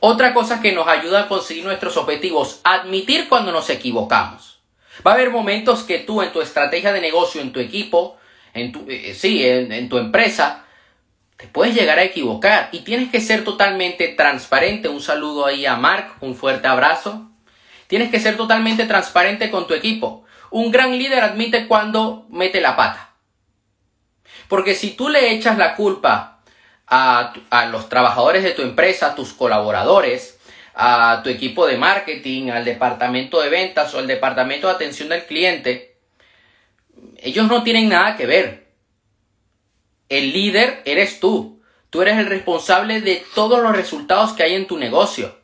Otra 0.00 0.32
cosa 0.32 0.60
que 0.60 0.72
nos 0.72 0.86
ayuda 0.86 1.22
a 1.22 1.28
conseguir 1.28 1.64
nuestros 1.64 1.96
objetivos, 1.96 2.60
admitir 2.64 3.28
cuando 3.28 3.52
nos 3.52 3.68
equivocamos. 3.70 4.60
Va 5.06 5.12
a 5.12 5.14
haber 5.14 5.30
momentos 5.30 5.82
que 5.82 5.98
tú 5.98 6.22
en 6.22 6.32
tu 6.32 6.40
estrategia 6.40 6.92
de 6.92 7.00
negocio, 7.00 7.40
en 7.40 7.52
tu 7.52 7.60
equipo, 7.60 8.16
en 8.54 8.72
tu, 8.72 8.84
eh, 8.88 9.14
sí, 9.14 9.44
en 9.44 9.88
tu 9.88 9.98
empresa, 9.98 10.64
te 11.38 11.46
puedes 11.46 11.72
llegar 11.72 12.00
a 12.00 12.02
equivocar 12.02 12.68
y 12.72 12.80
tienes 12.80 13.12
que 13.12 13.20
ser 13.20 13.44
totalmente 13.44 14.08
transparente. 14.08 14.88
Un 14.88 15.00
saludo 15.00 15.46
ahí 15.46 15.66
a 15.66 15.76
Mark, 15.76 16.16
un 16.20 16.34
fuerte 16.34 16.66
abrazo. 16.66 17.27
Tienes 17.88 18.10
que 18.10 18.20
ser 18.20 18.36
totalmente 18.36 18.84
transparente 18.84 19.50
con 19.50 19.66
tu 19.66 19.74
equipo. 19.74 20.24
Un 20.50 20.70
gran 20.70 20.96
líder 20.96 21.24
admite 21.24 21.66
cuando 21.66 22.26
mete 22.30 22.60
la 22.60 22.76
pata. 22.76 23.14
Porque 24.46 24.74
si 24.74 24.90
tú 24.90 25.08
le 25.08 25.32
echas 25.32 25.58
la 25.58 25.74
culpa 25.74 26.40
a, 26.86 27.32
los 27.70 27.88
trabajadores 27.88 28.44
de 28.44 28.52
tu 28.52 28.62
empresa, 28.62 29.08
a 29.08 29.14
tus 29.14 29.32
colaboradores, 29.32 30.38
a 30.74 31.22
tu 31.24 31.30
equipo 31.30 31.66
de 31.66 31.76
marketing, 31.76 32.50
al 32.50 32.64
departamento 32.64 33.40
de 33.40 33.48
ventas 33.48 33.92
o 33.94 33.98
al 33.98 34.06
departamento 34.06 34.68
de 34.68 34.74
atención 34.74 35.08
del 35.08 35.24
cliente, 35.24 35.96
ellos 37.16 37.48
no 37.48 37.62
tienen 37.62 37.88
nada 37.88 38.16
que 38.16 38.26
ver. 38.26 38.68
El 40.10 40.32
líder 40.32 40.82
eres 40.84 41.20
tú. 41.20 41.62
Tú 41.90 42.02
eres 42.02 42.18
el 42.18 42.26
responsable 42.26 43.00
de 43.00 43.24
todos 43.34 43.62
los 43.62 43.74
resultados 43.74 44.32
que 44.32 44.42
hay 44.42 44.54
en 44.54 44.66
tu 44.66 44.76
negocio. 44.76 45.38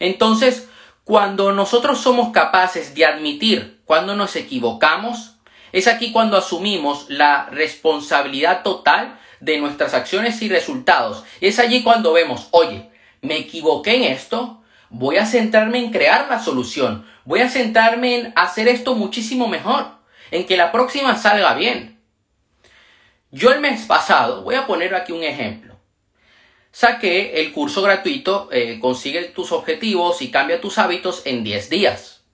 Entonces, 0.00 0.68
cuando 1.04 1.52
nosotros 1.52 2.00
somos 2.00 2.32
capaces 2.32 2.94
de 2.94 3.04
admitir 3.04 3.82
cuando 3.84 4.16
nos 4.16 4.36
equivocamos, 4.36 5.36
es 5.72 5.86
aquí 5.86 6.12
cuando 6.12 6.36
asumimos 6.36 7.06
la 7.10 7.46
responsabilidad 7.50 8.62
total 8.62 9.18
de 9.40 9.58
nuestras 9.58 9.92
acciones 9.92 10.40
y 10.40 10.48
resultados. 10.48 11.24
Es 11.42 11.58
allí 11.58 11.82
cuando 11.82 12.12
vemos, 12.14 12.48
oye, 12.52 12.90
me 13.20 13.36
equivoqué 13.36 13.96
en 13.96 14.04
esto, 14.04 14.62
voy 14.88 15.18
a 15.18 15.26
centrarme 15.26 15.78
en 15.78 15.90
crear 15.90 16.28
la 16.30 16.38
solución, 16.38 17.06
voy 17.24 17.40
a 17.40 17.50
centrarme 17.50 18.20
en 18.20 18.32
hacer 18.36 18.68
esto 18.68 18.94
muchísimo 18.94 19.46
mejor, 19.46 19.86
en 20.30 20.46
que 20.46 20.56
la 20.56 20.72
próxima 20.72 21.16
salga 21.16 21.54
bien. 21.54 22.00
Yo 23.30 23.52
el 23.52 23.60
mes 23.60 23.84
pasado, 23.84 24.42
voy 24.42 24.54
a 24.54 24.66
poner 24.66 24.94
aquí 24.94 25.12
un 25.12 25.24
ejemplo. 25.24 25.73
Saqué 26.74 27.40
el 27.40 27.52
curso 27.52 27.82
gratuito 27.82 28.48
eh, 28.50 28.80
Consigue 28.80 29.22
tus 29.26 29.52
objetivos 29.52 30.20
y 30.22 30.32
cambia 30.32 30.60
tus 30.60 30.78
hábitos 30.78 31.22
en 31.24 31.44
10 31.44 31.70
días. 31.70 32.24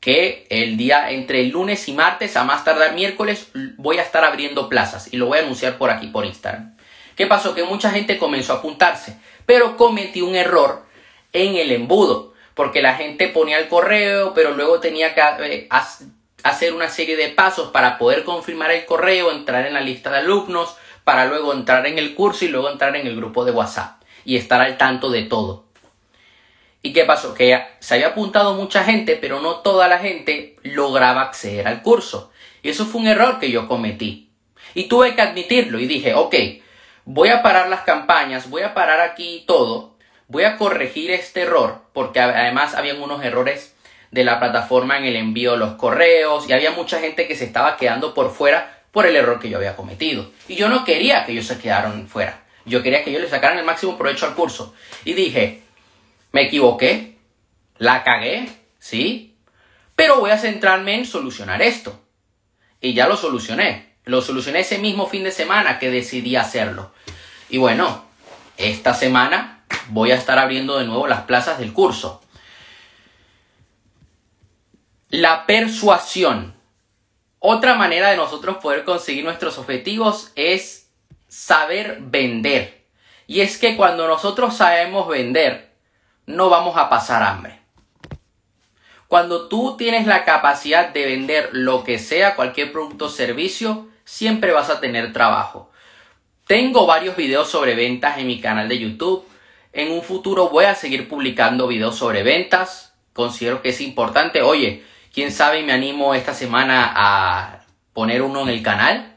Que 0.00 0.46
el 0.48 0.78
día 0.78 1.10
entre 1.10 1.42
el 1.42 1.50
lunes 1.50 1.86
y 1.86 1.92
martes, 1.92 2.38
a 2.38 2.44
más 2.44 2.64
tardar 2.64 2.94
miércoles, 2.94 3.50
voy 3.76 3.98
a 3.98 4.02
estar 4.02 4.24
abriendo 4.24 4.70
plazas 4.70 5.12
y 5.12 5.18
lo 5.18 5.26
voy 5.26 5.36
a 5.36 5.42
anunciar 5.42 5.76
por 5.76 5.90
aquí, 5.90 6.06
por 6.06 6.24
Instagram. 6.24 6.78
¿Qué 7.14 7.26
pasó? 7.26 7.54
Que 7.54 7.62
mucha 7.62 7.90
gente 7.90 8.16
comenzó 8.16 8.54
a 8.54 8.56
apuntarse, 8.56 9.18
pero 9.44 9.76
cometí 9.76 10.22
un 10.22 10.34
error 10.34 10.86
en 11.34 11.56
el 11.56 11.70
embudo, 11.70 12.32
porque 12.54 12.80
la 12.80 12.94
gente 12.94 13.28
ponía 13.28 13.58
el 13.58 13.68
correo, 13.68 14.32
pero 14.32 14.52
luego 14.52 14.80
tenía 14.80 15.14
que 15.14 15.20
eh, 15.44 15.68
hacer 16.42 16.72
una 16.72 16.88
serie 16.88 17.18
de 17.18 17.28
pasos 17.28 17.70
para 17.70 17.98
poder 17.98 18.24
confirmar 18.24 18.70
el 18.70 18.86
correo, 18.86 19.30
entrar 19.30 19.66
en 19.66 19.74
la 19.74 19.82
lista 19.82 20.10
de 20.10 20.18
alumnos, 20.18 20.74
para 21.08 21.24
luego 21.24 21.54
entrar 21.54 21.86
en 21.86 21.96
el 21.96 22.14
curso 22.14 22.44
y 22.44 22.48
luego 22.48 22.68
entrar 22.68 22.94
en 22.94 23.06
el 23.06 23.16
grupo 23.16 23.46
de 23.46 23.50
WhatsApp 23.50 24.02
y 24.26 24.36
estar 24.36 24.60
al 24.60 24.76
tanto 24.76 25.08
de 25.08 25.22
todo. 25.22 25.64
¿Y 26.82 26.92
qué 26.92 27.06
pasó? 27.06 27.32
Que 27.32 27.58
se 27.78 27.94
había 27.94 28.08
apuntado 28.08 28.52
mucha 28.52 28.84
gente, 28.84 29.16
pero 29.18 29.40
no 29.40 29.60
toda 29.60 29.88
la 29.88 30.00
gente 30.00 30.56
lograba 30.64 31.22
acceder 31.22 31.66
al 31.66 31.80
curso. 31.80 32.30
Y 32.62 32.68
eso 32.68 32.84
fue 32.84 33.00
un 33.00 33.06
error 33.06 33.40
que 33.40 33.50
yo 33.50 33.66
cometí. 33.68 34.28
Y 34.74 34.84
tuve 34.84 35.14
que 35.14 35.22
admitirlo 35.22 35.80
y 35.80 35.86
dije, 35.86 36.12
ok, 36.12 36.34
voy 37.06 37.30
a 37.30 37.42
parar 37.42 37.70
las 37.70 37.84
campañas, 37.84 38.50
voy 38.50 38.60
a 38.60 38.74
parar 38.74 39.00
aquí 39.00 39.44
todo, 39.46 39.96
voy 40.26 40.44
a 40.44 40.58
corregir 40.58 41.10
este 41.10 41.40
error, 41.40 41.84
porque 41.94 42.20
además 42.20 42.74
habían 42.74 43.00
unos 43.00 43.24
errores 43.24 43.74
de 44.10 44.24
la 44.24 44.38
plataforma 44.38 44.98
en 44.98 45.06
el 45.06 45.16
envío 45.16 45.52
de 45.52 45.56
los 45.56 45.76
correos 45.76 46.46
y 46.50 46.52
había 46.52 46.72
mucha 46.72 47.00
gente 47.00 47.26
que 47.26 47.34
se 47.34 47.46
estaba 47.46 47.78
quedando 47.78 48.12
por 48.12 48.30
fuera 48.30 48.77
por 48.98 49.06
el 49.06 49.14
error 49.14 49.38
que 49.38 49.48
yo 49.48 49.58
había 49.58 49.76
cometido. 49.76 50.28
Y 50.48 50.56
yo 50.56 50.68
no 50.68 50.84
quería 50.84 51.24
que 51.24 51.30
ellos 51.30 51.46
se 51.46 51.56
quedaran 51.56 52.08
fuera. 52.08 52.42
Yo 52.64 52.82
quería 52.82 53.04
que 53.04 53.10
ellos 53.10 53.22
le 53.22 53.28
sacaran 53.28 53.56
el 53.56 53.64
máximo 53.64 53.96
provecho 53.96 54.26
al 54.26 54.34
curso. 54.34 54.74
Y 55.04 55.12
dije, 55.12 55.62
me 56.32 56.42
equivoqué, 56.42 57.16
la 57.76 58.02
cagué, 58.02 58.48
¿sí? 58.80 59.36
Pero 59.94 60.18
voy 60.18 60.32
a 60.32 60.36
centrarme 60.36 60.96
en 60.96 61.06
solucionar 61.06 61.62
esto. 61.62 62.02
Y 62.80 62.92
ya 62.94 63.06
lo 63.06 63.16
solucioné. 63.16 63.94
Lo 64.04 64.20
solucioné 64.20 64.58
ese 64.58 64.78
mismo 64.78 65.06
fin 65.06 65.22
de 65.22 65.30
semana 65.30 65.78
que 65.78 65.92
decidí 65.92 66.34
hacerlo. 66.34 66.92
Y 67.50 67.58
bueno, 67.58 68.04
esta 68.56 68.94
semana 68.94 69.62
voy 69.90 70.10
a 70.10 70.16
estar 70.16 70.40
abriendo 70.40 70.76
de 70.76 70.86
nuevo 70.86 71.06
las 71.06 71.20
plazas 71.20 71.60
del 71.60 71.72
curso. 71.72 72.20
La 75.08 75.46
persuasión. 75.46 76.57
Otra 77.40 77.74
manera 77.74 78.10
de 78.10 78.16
nosotros 78.16 78.56
poder 78.56 78.84
conseguir 78.84 79.24
nuestros 79.24 79.58
objetivos 79.58 80.32
es 80.34 80.90
saber 81.28 81.98
vender. 82.00 82.84
Y 83.26 83.42
es 83.42 83.58
que 83.58 83.76
cuando 83.76 84.08
nosotros 84.08 84.56
sabemos 84.56 85.06
vender, 85.06 85.70
no 86.26 86.48
vamos 86.50 86.76
a 86.76 86.88
pasar 86.88 87.22
hambre. 87.22 87.60
Cuando 89.06 89.48
tú 89.48 89.76
tienes 89.78 90.06
la 90.06 90.24
capacidad 90.24 90.90
de 90.90 91.06
vender 91.06 91.50
lo 91.52 91.84
que 91.84 91.98
sea, 91.98 92.36
cualquier 92.36 92.72
producto 92.72 93.06
o 93.06 93.10
servicio, 93.10 93.88
siempre 94.04 94.52
vas 94.52 94.68
a 94.68 94.80
tener 94.80 95.12
trabajo. 95.12 95.70
Tengo 96.46 96.86
varios 96.86 97.16
videos 97.16 97.48
sobre 97.48 97.74
ventas 97.74 98.18
en 98.18 98.26
mi 98.26 98.40
canal 98.40 98.68
de 98.68 98.78
YouTube. 98.78 99.26
En 99.72 99.92
un 99.92 100.02
futuro 100.02 100.48
voy 100.48 100.64
a 100.64 100.74
seguir 100.74 101.08
publicando 101.08 101.68
videos 101.68 101.96
sobre 101.96 102.22
ventas. 102.22 102.94
Considero 103.12 103.62
que 103.62 103.68
es 103.68 103.80
importante. 103.80 104.42
Oye, 104.42 104.82
Quién 105.18 105.32
sabe, 105.32 105.64
me 105.64 105.72
animo 105.72 106.14
esta 106.14 106.32
semana 106.32 106.92
a 106.94 107.64
poner 107.92 108.22
uno 108.22 108.42
en 108.42 108.50
el 108.50 108.62
canal. 108.62 109.16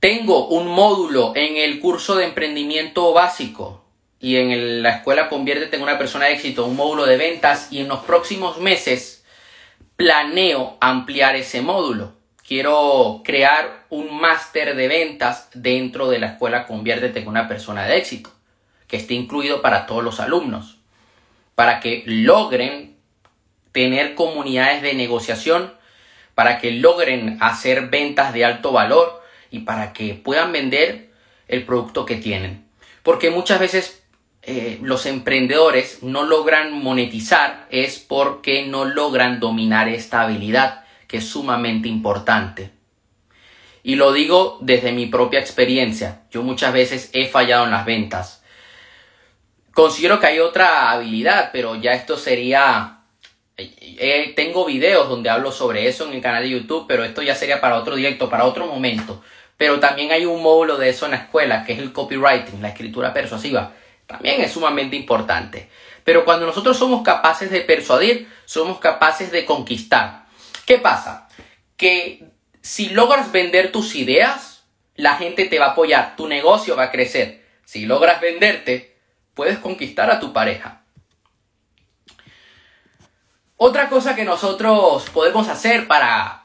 Tengo 0.00 0.48
un 0.48 0.68
módulo 0.68 1.34
en 1.36 1.58
el 1.58 1.78
curso 1.78 2.16
de 2.16 2.24
emprendimiento 2.24 3.12
básico 3.12 3.84
y 4.18 4.36
en 4.36 4.82
la 4.82 4.88
escuela 4.88 5.28
Conviértete 5.28 5.76
en 5.76 5.82
una 5.82 5.98
persona 5.98 6.24
de 6.24 6.32
éxito, 6.32 6.64
un 6.64 6.76
módulo 6.76 7.04
de 7.04 7.18
ventas 7.18 7.70
y 7.70 7.80
en 7.80 7.88
los 7.88 7.98
próximos 8.04 8.58
meses 8.58 9.22
planeo 9.96 10.78
ampliar 10.80 11.36
ese 11.36 11.60
módulo. 11.60 12.14
Quiero 12.46 13.20
crear 13.22 13.84
un 13.90 14.18
máster 14.18 14.76
de 14.76 14.88
ventas 14.88 15.50
dentro 15.52 16.08
de 16.08 16.20
la 16.20 16.28
escuela 16.28 16.66
Conviértete 16.66 17.20
en 17.20 17.28
una 17.28 17.48
persona 17.48 17.84
de 17.84 17.98
éxito, 17.98 18.30
que 18.86 18.96
esté 18.96 19.12
incluido 19.12 19.60
para 19.60 19.84
todos 19.84 20.02
los 20.02 20.20
alumnos, 20.20 20.78
para 21.54 21.80
que 21.80 22.02
logren 22.06 22.96
tener 23.78 24.16
comunidades 24.16 24.82
de 24.82 24.94
negociación 24.94 25.72
para 26.34 26.58
que 26.58 26.72
logren 26.72 27.38
hacer 27.40 27.90
ventas 27.90 28.32
de 28.32 28.44
alto 28.44 28.72
valor 28.72 29.22
y 29.52 29.60
para 29.60 29.92
que 29.92 30.14
puedan 30.14 30.50
vender 30.50 31.12
el 31.46 31.64
producto 31.64 32.04
que 32.04 32.16
tienen. 32.16 32.66
Porque 33.04 33.30
muchas 33.30 33.60
veces 33.60 34.02
eh, 34.42 34.80
los 34.82 35.06
emprendedores 35.06 36.02
no 36.02 36.24
logran 36.24 36.72
monetizar 36.72 37.68
es 37.70 38.00
porque 38.00 38.66
no 38.66 38.84
logran 38.84 39.38
dominar 39.38 39.86
esta 39.88 40.22
habilidad 40.22 40.84
que 41.06 41.18
es 41.18 41.28
sumamente 41.28 41.86
importante. 41.86 42.72
Y 43.84 43.94
lo 43.94 44.12
digo 44.12 44.58
desde 44.60 44.90
mi 44.90 45.06
propia 45.06 45.38
experiencia. 45.38 46.22
Yo 46.32 46.42
muchas 46.42 46.72
veces 46.72 47.10
he 47.12 47.28
fallado 47.28 47.66
en 47.66 47.70
las 47.70 47.86
ventas. 47.86 48.42
Considero 49.72 50.18
que 50.18 50.26
hay 50.26 50.40
otra 50.40 50.90
habilidad, 50.90 51.50
pero 51.52 51.76
ya 51.76 51.92
esto 51.92 52.16
sería 52.16 52.97
eh, 53.58 54.32
tengo 54.36 54.64
videos 54.64 55.08
donde 55.08 55.30
hablo 55.30 55.50
sobre 55.50 55.88
eso 55.88 56.06
en 56.06 56.14
el 56.14 56.22
canal 56.22 56.44
de 56.44 56.50
YouTube, 56.50 56.86
pero 56.86 57.04
esto 57.04 57.22
ya 57.22 57.34
sería 57.34 57.60
para 57.60 57.76
otro 57.76 57.96
directo, 57.96 58.30
para 58.30 58.44
otro 58.44 58.66
momento. 58.66 59.22
Pero 59.56 59.80
también 59.80 60.12
hay 60.12 60.24
un 60.24 60.40
módulo 60.40 60.76
de 60.76 60.88
eso 60.88 61.06
en 61.06 61.10
la 61.10 61.16
escuela, 61.18 61.64
que 61.64 61.72
es 61.72 61.80
el 61.80 61.92
copywriting, 61.92 62.62
la 62.62 62.68
escritura 62.68 63.12
persuasiva. 63.12 63.72
También 64.06 64.40
es 64.40 64.52
sumamente 64.52 64.94
importante. 64.94 65.68
Pero 66.04 66.24
cuando 66.24 66.46
nosotros 66.46 66.78
somos 66.78 67.02
capaces 67.02 67.50
de 67.50 67.60
persuadir, 67.62 68.28
somos 68.44 68.78
capaces 68.78 69.32
de 69.32 69.44
conquistar. 69.44 70.26
¿Qué 70.64 70.78
pasa? 70.78 71.28
Que 71.76 72.24
si 72.62 72.90
logras 72.90 73.32
vender 73.32 73.72
tus 73.72 73.96
ideas, 73.96 74.64
la 74.94 75.14
gente 75.16 75.46
te 75.46 75.58
va 75.58 75.66
a 75.66 75.70
apoyar, 75.70 76.14
tu 76.16 76.28
negocio 76.28 76.76
va 76.76 76.84
a 76.84 76.90
crecer. 76.92 77.44
Si 77.64 77.86
logras 77.86 78.20
venderte, 78.20 78.96
puedes 79.34 79.58
conquistar 79.58 80.10
a 80.10 80.20
tu 80.20 80.32
pareja. 80.32 80.77
Otra 83.60 83.88
cosa 83.88 84.14
que 84.14 84.24
nosotros 84.24 85.10
podemos 85.10 85.48
hacer 85.48 85.88
para 85.88 86.44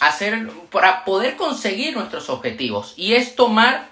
hacer 0.00 0.48
para 0.72 1.04
poder 1.04 1.36
conseguir 1.36 1.94
nuestros 1.94 2.28
objetivos 2.28 2.94
y 2.96 3.14
es 3.14 3.36
tomar 3.36 3.88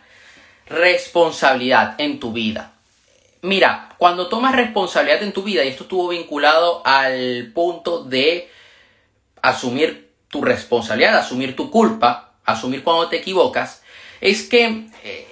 responsabilidad 0.66 1.94
en 1.98 2.18
tu 2.18 2.32
vida. 2.32 2.72
Mira, 3.42 3.90
cuando 3.98 4.28
tomas 4.28 4.56
responsabilidad 4.56 5.22
en 5.22 5.32
tu 5.32 5.44
vida, 5.44 5.64
y 5.64 5.68
esto 5.68 5.84
estuvo 5.84 6.08
vinculado 6.08 6.82
al 6.84 7.52
punto 7.54 8.02
de 8.02 8.50
asumir 9.42 10.10
tu 10.28 10.42
responsabilidad, 10.42 11.16
asumir 11.16 11.54
tu 11.54 11.70
culpa, 11.70 12.32
asumir 12.44 12.82
cuando 12.82 13.08
te 13.08 13.18
equivocas, 13.18 13.84
es 14.20 14.42
que 14.42 14.88
eh, 15.04 15.28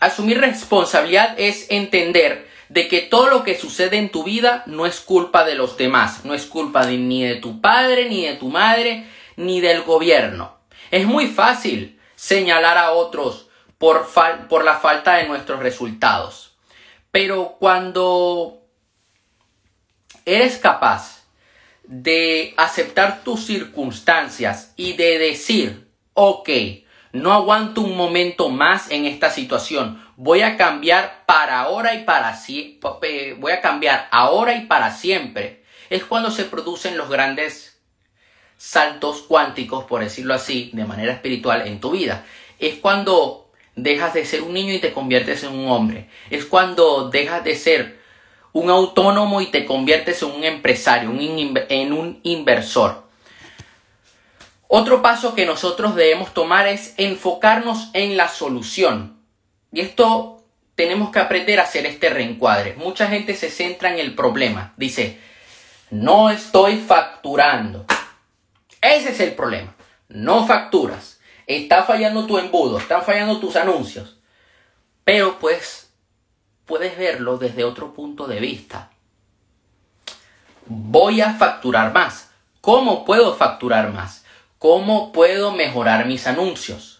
asumir 0.00 0.40
responsabilidad 0.40 1.34
es 1.38 1.66
entender 1.68 2.48
de 2.74 2.88
que 2.88 3.02
todo 3.02 3.28
lo 3.28 3.44
que 3.44 3.56
sucede 3.56 3.98
en 3.98 4.08
tu 4.08 4.24
vida 4.24 4.64
no 4.66 4.84
es 4.84 4.98
culpa 4.98 5.44
de 5.44 5.54
los 5.54 5.76
demás, 5.76 6.24
no 6.24 6.34
es 6.34 6.44
culpa 6.44 6.84
ni 6.86 7.22
de 7.22 7.36
tu 7.36 7.60
padre, 7.60 8.08
ni 8.08 8.26
de 8.26 8.34
tu 8.34 8.48
madre, 8.48 9.06
ni 9.36 9.60
del 9.60 9.82
gobierno. 9.82 10.58
Es 10.90 11.06
muy 11.06 11.28
fácil 11.28 12.00
señalar 12.16 12.76
a 12.76 12.90
otros 12.90 13.46
por, 13.78 14.08
por 14.48 14.64
la 14.64 14.78
falta 14.78 15.14
de 15.14 15.28
nuestros 15.28 15.60
resultados. 15.60 16.56
Pero 17.12 17.58
cuando 17.60 18.66
eres 20.24 20.58
capaz 20.58 21.26
de 21.84 22.54
aceptar 22.56 23.22
tus 23.22 23.46
circunstancias 23.46 24.72
y 24.74 24.94
de 24.94 25.20
decir, 25.20 25.92
ok, 26.14 26.50
no 27.12 27.32
aguanto 27.32 27.82
un 27.82 27.96
momento 27.96 28.48
más 28.48 28.90
en 28.90 29.04
esta 29.04 29.30
situación, 29.30 30.03
voy 30.16 30.42
a 30.42 30.56
cambiar 30.56 31.24
para 31.26 31.60
ahora 31.60 31.94
y 31.94 32.04
para 32.04 32.36
siempre, 32.36 33.34
voy 33.34 33.52
a 33.52 33.60
cambiar 33.60 34.08
ahora 34.10 34.54
y 34.54 34.66
para 34.66 34.90
siempre. 34.90 35.64
Es 35.90 36.04
cuando 36.04 36.30
se 36.30 36.44
producen 36.44 36.96
los 36.96 37.08
grandes 37.08 37.80
saltos 38.56 39.22
cuánticos, 39.22 39.84
por 39.84 40.02
decirlo 40.02 40.34
así, 40.34 40.70
de 40.72 40.84
manera 40.84 41.12
espiritual 41.12 41.66
en 41.66 41.80
tu 41.80 41.90
vida. 41.90 42.24
Es 42.58 42.76
cuando 42.76 43.50
dejas 43.76 44.14
de 44.14 44.24
ser 44.24 44.42
un 44.42 44.54
niño 44.54 44.72
y 44.72 44.78
te 44.78 44.92
conviertes 44.92 45.42
en 45.42 45.52
un 45.52 45.68
hombre. 45.68 46.08
Es 46.30 46.44
cuando 46.44 47.10
dejas 47.10 47.44
de 47.44 47.56
ser 47.56 48.00
un 48.52 48.70
autónomo 48.70 49.40
y 49.40 49.46
te 49.46 49.64
conviertes 49.64 50.22
en 50.22 50.30
un 50.30 50.44
empresario, 50.44 51.10
en 51.10 51.92
un 51.92 52.20
inversor. 52.22 53.04
Otro 54.68 55.02
paso 55.02 55.34
que 55.34 55.44
nosotros 55.44 55.94
debemos 55.94 56.32
tomar 56.32 56.66
es 56.66 56.94
enfocarnos 56.96 57.90
en 57.92 58.16
la 58.16 58.28
solución. 58.28 59.13
Y 59.74 59.80
esto 59.80 60.44
tenemos 60.76 61.10
que 61.10 61.18
aprender 61.18 61.58
a 61.58 61.64
hacer 61.64 61.84
este 61.84 62.08
reencuadre. 62.08 62.74
Mucha 62.76 63.08
gente 63.08 63.34
se 63.34 63.50
centra 63.50 63.92
en 63.92 63.98
el 63.98 64.14
problema. 64.14 64.72
Dice, 64.76 65.18
no 65.90 66.30
estoy 66.30 66.76
facturando. 66.76 67.84
Ese 68.80 69.10
es 69.10 69.18
el 69.18 69.34
problema. 69.34 69.74
No 70.08 70.46
facturas. 70.46 71.18
Está 71.48 71.82
fallando 71.82 72.24
tu 72.24 72.38
embudo, 72.38 72.78
están 72.78 73.02
fallando 73.02 73.40
tus 73.40 73.56
anuncios. 73.56 74.20
Pero 75.02 75.40
pues 75.40 75.92
puedes 76.66 76.96
verlo 76.96 77.36
desde 77.36 77.64
otro 77.64 77.92
punto 77.92 78.28
de 78.28 78.38
vista. 78.38 78.90
Voy 80.66 81.20
a 81.20 81.34
facturar 81.34 81.92
más. 81.92 82.30
¿Cómo 82.60 83.04
puedo 83.04 83.34
facturar 83.34 83.92
más? 83.92 84.24
¿Cómo 84.60 85.10
puedo 85.10 85.50
mejorar 85.50 86.06
mis 86.06 86.28
anuncios? 86.28 86.93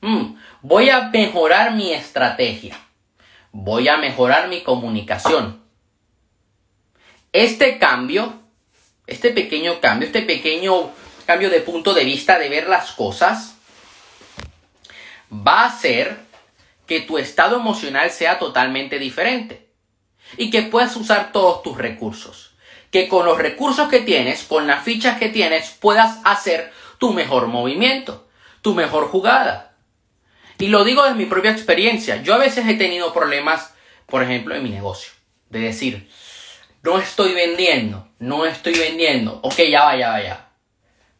Mm, 0.00 0.36
voy 0.62 0.90
a 0.90 1.08
mejorar 1.08 1.74
mi 1.74 1.92
estrategia. 1.92 2.78
Voy 3.52 3.88
a 3.88 3.96
mejorar 3.96 4.48
mi 4.48 4.62
comunicación. 4.62 5.62
Este 7.32 7.78
cambio, 7.78 8.40
este 9.06 9.30
pequeño 9.30 9.80
cambio, 9.80 10.06
este 10.06 10.22
pequeño 10.22 10.90
cambio 11.26 11.50
de 11.50 11.60
punto 11.60 11.92
de 11.92 12.04
vista 12.04 12.38
de 12.38 12.48
ver 12.48 12.68
las 12.68 12.92
cosas, 12.92 13.56
va 15.30 15.62
a 15.62 15.66
hacer 15.66 16.18
que 16.86 17.00
tu 17.00 17.18
estado 17.18 17.56
emocional 17.56 18.10
sea 18.10 18.38
totalmente 18.38 18.98
diferente 18.98 19.68
y 20.36 20.50
que 20.50 20.62
puedas 20.62 20.96
usar 20.96 21.32
todos 21.32 21.62
tus 21.62 21.76
recursos. 21.76 22.54
Que 22.90 23.08
con 23.08 23.26
los 23.26 23.38
recursos 23.38 23.88
que 23.88 24.00
tienes, 24.00 24.44
con 24.44 24.66
las 24.66 24.84
fichas 24.84 25.18
que 25.18 25.28
tienes, 25.28 25.70
puedas 25.70 26.20
hacer 26.24 26.72
tu 26.98 27.12
mejor 27.12 27.48
movimiento, 27.48 28.28
tu 28.62 28.74
mejor 28.74 29.08
jugada. 29.08 29.65
Y 30.58 30.68
lo 30.68 30.84
digo 30.84 31.02
desde 31.02 31.16
mi 31.16 31.26
propia 31.26 31.50
experiencia. 31.50 32.22
Yo 32.22 32.34
a 32.34 32.38
veces 32.38 32.66
he 32.66 32.74
tenido 32.74 33.12
problemas, 33.12 33.74
por 34.06 34.22
ejemplo, 34.22 34.54
en 34.54 34.62
mi 34.62 34.70
negocio. 34.70 35.12
De 35.50 35.60
decir, 35.60 36.08
no 36.82 36.98
estoy 36.98 37.34
vendiendo, 37.34 38.08
no 38.18 38.46
estoy 38.46 38.74
vendiendo. 38.74 39.40
Ok, 39.42 39.56
ya 39.70 39.84
va, 39.84 39.96
ya 39.96 40.08
va, 40.10 40.22
ya. 40.22 40.48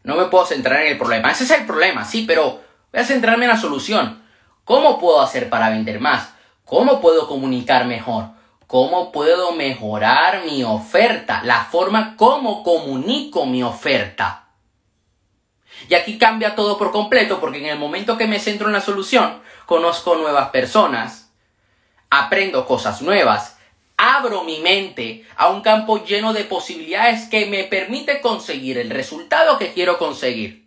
No 0.02 0.16
me 0.16 0.26
puedo 0.26 0.46
centrar 0.46 0.82
en 0.82 0.92
el 0.92 0.98
problema. 0.98 1.30
Ese 1.30 1.44
es 1.44 1.50
el 1.50 1.66
problema, 1.66 2.04
sí, 2.04 2.24
pero 2.26 2.62
voy 2.92 3.00
a 3.00 3.04
centrarme 3.04 3.44
en 3.44 3.50
la 3.50 3.60
solución. 3.60 4.22
¿Cómo 4.64 4.98
puedo 4.98 5.20
hacer 5.20 5.48
para 5.48 5.70
vender 5.70 6.00
más? 6.00 6.32
¿Cómo 6.64 7.00
puedo 7.00 7.28
comunicar 7.28 7.86
mejor? 7.86 8.30
¿Cómo 8.66 9.12
puedo 9.12 9.52
mejorar 9.52 10.44
mi 10.44 10.64
oferta? 10.64 11.42
La 11.44 11.64
forma 11.64 12.16
como 12.16 12.64
comunico 12.64 13.46
mi 13.46 13.62
oferta. 13.62 14.45
Y 15.88 15.94
aquí 15.94 16.18
cambia 16.18 16.54
todo 16.54 16.78
por 16.78 16.92
completo 16.92 17.40
porque 17.40 17.58
en 17.58 17.66
el 17.66 17.78
momento 17.78 18.16
que 18.16 18.26
me 18.26 18.40
centro 18.40 18.66
en 18.66 18.72
la 18.72 18.80
solución, 18.80 19.40
conozco 19.66 20.16
nuevas 20.16 20.50
personas, 20.50 21.30
aprendo 22.10 22.66
cosas 22.66 23.02
nuevas, 23.02 23.58
abro 23.96 24.44
mi 24.44 24.58
mente 24.58 25.24
a 25.36 25.48
un 25.48 25.62
campo 25.62 26.04
lleno 26.04 26.32
de 26.32 26.44
posibilidades 26.44 27.28
que 27.28 27.46
me 27.46 27.64
permite 27.64 28.20
conseguir 28.20 28.78
el 28.78 28.90
resultado 28.90 29.58
que 29.58 29.72
quiero 29.72 29.98
conseguir. 29.98 30.66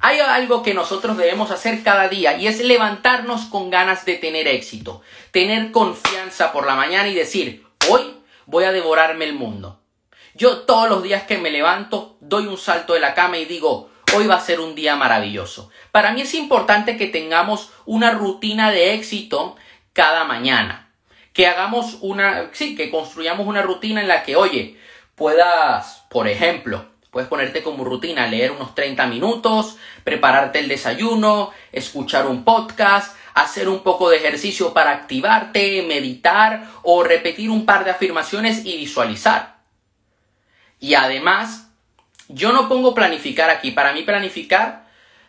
Hay 0.00 0.18
algo 0.18 0.62
que 0.62 0.74
nosotros 0.74 1.16
debemos 1.16 1.50
hacer 1.50 1.82
cada 1.82 2.08
día 2.08 2.36
y 2.36 2.46
es 2.46 2.60
levantarnos 2.62 3.42
con 3.46 3.70
ganas 3.70 4.04
de 4.04 4.16
tener 4.16 4.48
éxito, 4.48 5.02
tener 5.30 5.70
confianza 5.70 6.52
por 6.52 6.66
la 6.66 6.74
mañana 6.74 7.08
y 7.08 7.14
decir, 7.14 7.64
hoy 7.88 8.16
voy 8.46 8.64
a 8.64 8.72
devorarme 8.72 9.24
el 9.24 9.34
mundo. 9.34 9.80
Yo 10.34 10.62
todos 10.62 10.88
los 10.88 11.02
días 11.02 11.22
que 11.22 11.38
me 11.38 11.50
levanto 11.50 12.13
doy 12.28 12.46
un 12.46 12.58
salto 12.58 12.94
de 12.94 13.00
la 13.00 13.14
cama 13.14 13.38
y 13.38 13.44
digo, 13.44 13.90
hoy 14.14 14.26
va 14.26 14.36
a 14.36 14.40
ser 14.40 14.60
un 14.60 14.74
día 14.74 14.96
maravilloso. 14.96 15.70
Para 15.92 16.12
mí 16.12 16.22
es 16.22 16.34
importante 16.34 16.96
que 16.96 17.06
tengamos 17.06 17.70
una 17.84 18.10
rutina 18.12 18.70
de 18.70 18.94
éxito 18.94 19.56
cada 19.92 20.24
mañana. 20.24 20.90
Que 21.32 21.46
hagamos 21.46 21.98
una, 22.00 22.50
sí, 22.52 22.76
que 22.76 22.90
construyamos 22.90 23.46
una 23.46 23.62
rutina 23.62 24.00
en 24.00 24.08
la 24.08 24.22
que, 24.22 24.36
oye, 24.36 24.78
puedas, 25.16 26.04
por 26.08 26.28
ejemplo, 26.28 26.86
Puedes 27.14 27.28
ponerte 27.28 27.62
como 27.62 27.84
rutina, 27.84 28.26
leer 28.26 28.50
unos 28.50 28.74
30 28.74 29.06
minutos, 29.06 29.76
prepararte 30.02 30.58
el 30.58 30.66
desayuno, 30.66 31.52
escuchar 31.70 32.26
un 32.26 32.42
podcast, 32.42 33.16
hacer 33.34 33.68
un 33.68 33.84
poco 33.84 34.10
de 34.10 34.16
ejercicio 34.16 34.74
para 34.74 34.90
activarte, 34.90 35.84
meditar 35.86 36.68
o 36.82 37.04
repetir 37.04 37.50
un 37.50 37.66
par 37.66 37.84
de 37.84 37.92
afirmaciones 37.92 38.66
y 38.66 38.76
visualizar. 38.76 39.58
Y 40.80 40.94
además, 40.94 41.70
yo 42.28 42.52
no 42.52 42.68
pongo 42.68 42.94
planificar 42.94 43.50
aquí. 43.50 43.70
Para 43.70 43.92
mí 43.92 44.02
planificar 44.02 44.86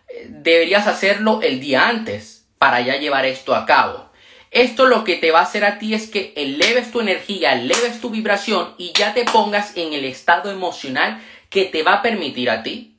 eh, 0.08 0.28
deberías 0.30 0.88
hacerlo 0.88 1.42
el 1.42 1.60
día 1.60 1.88
antes 1.88 2.48
para 2.58 2.82
ya 2.82 2.98
llevar 2.98 3.26
esto 3.26 3.56
a 3.56 3.66
cabo. 3.66 4.10
Esto 4.52 4.86
lo 4.86 5.04
que 5.04 5.18
te 5.18 5.32
va 5.32 5.40
a 5.40 5.44
hacer 5.44 5.66
a 5.66 5.80
ti 5.80 5.94
es 5.94 6.08
que 6.08 6.34
eleves 6.38 6.92
tu 6.92 7.02
energía, 7.02 7.54
eleves 7.54 8.00
tu 8.00 8.10
vibración 8.10 8.74
y 8.78 8.94
ya 8.94 9.14
te 9.14 9.26
pongas 9.26 9.76
en 9.76 9.92
el 9.92 10.06
estado 10.06 10.50
emocional 10.50 11.22
que 11.50 11.66
te 11.66 11.84
va 11.84 11.96
a 11.96 12.02
permitir 12.02 12.50
a 12.50 12.64
ti 12.64 12.96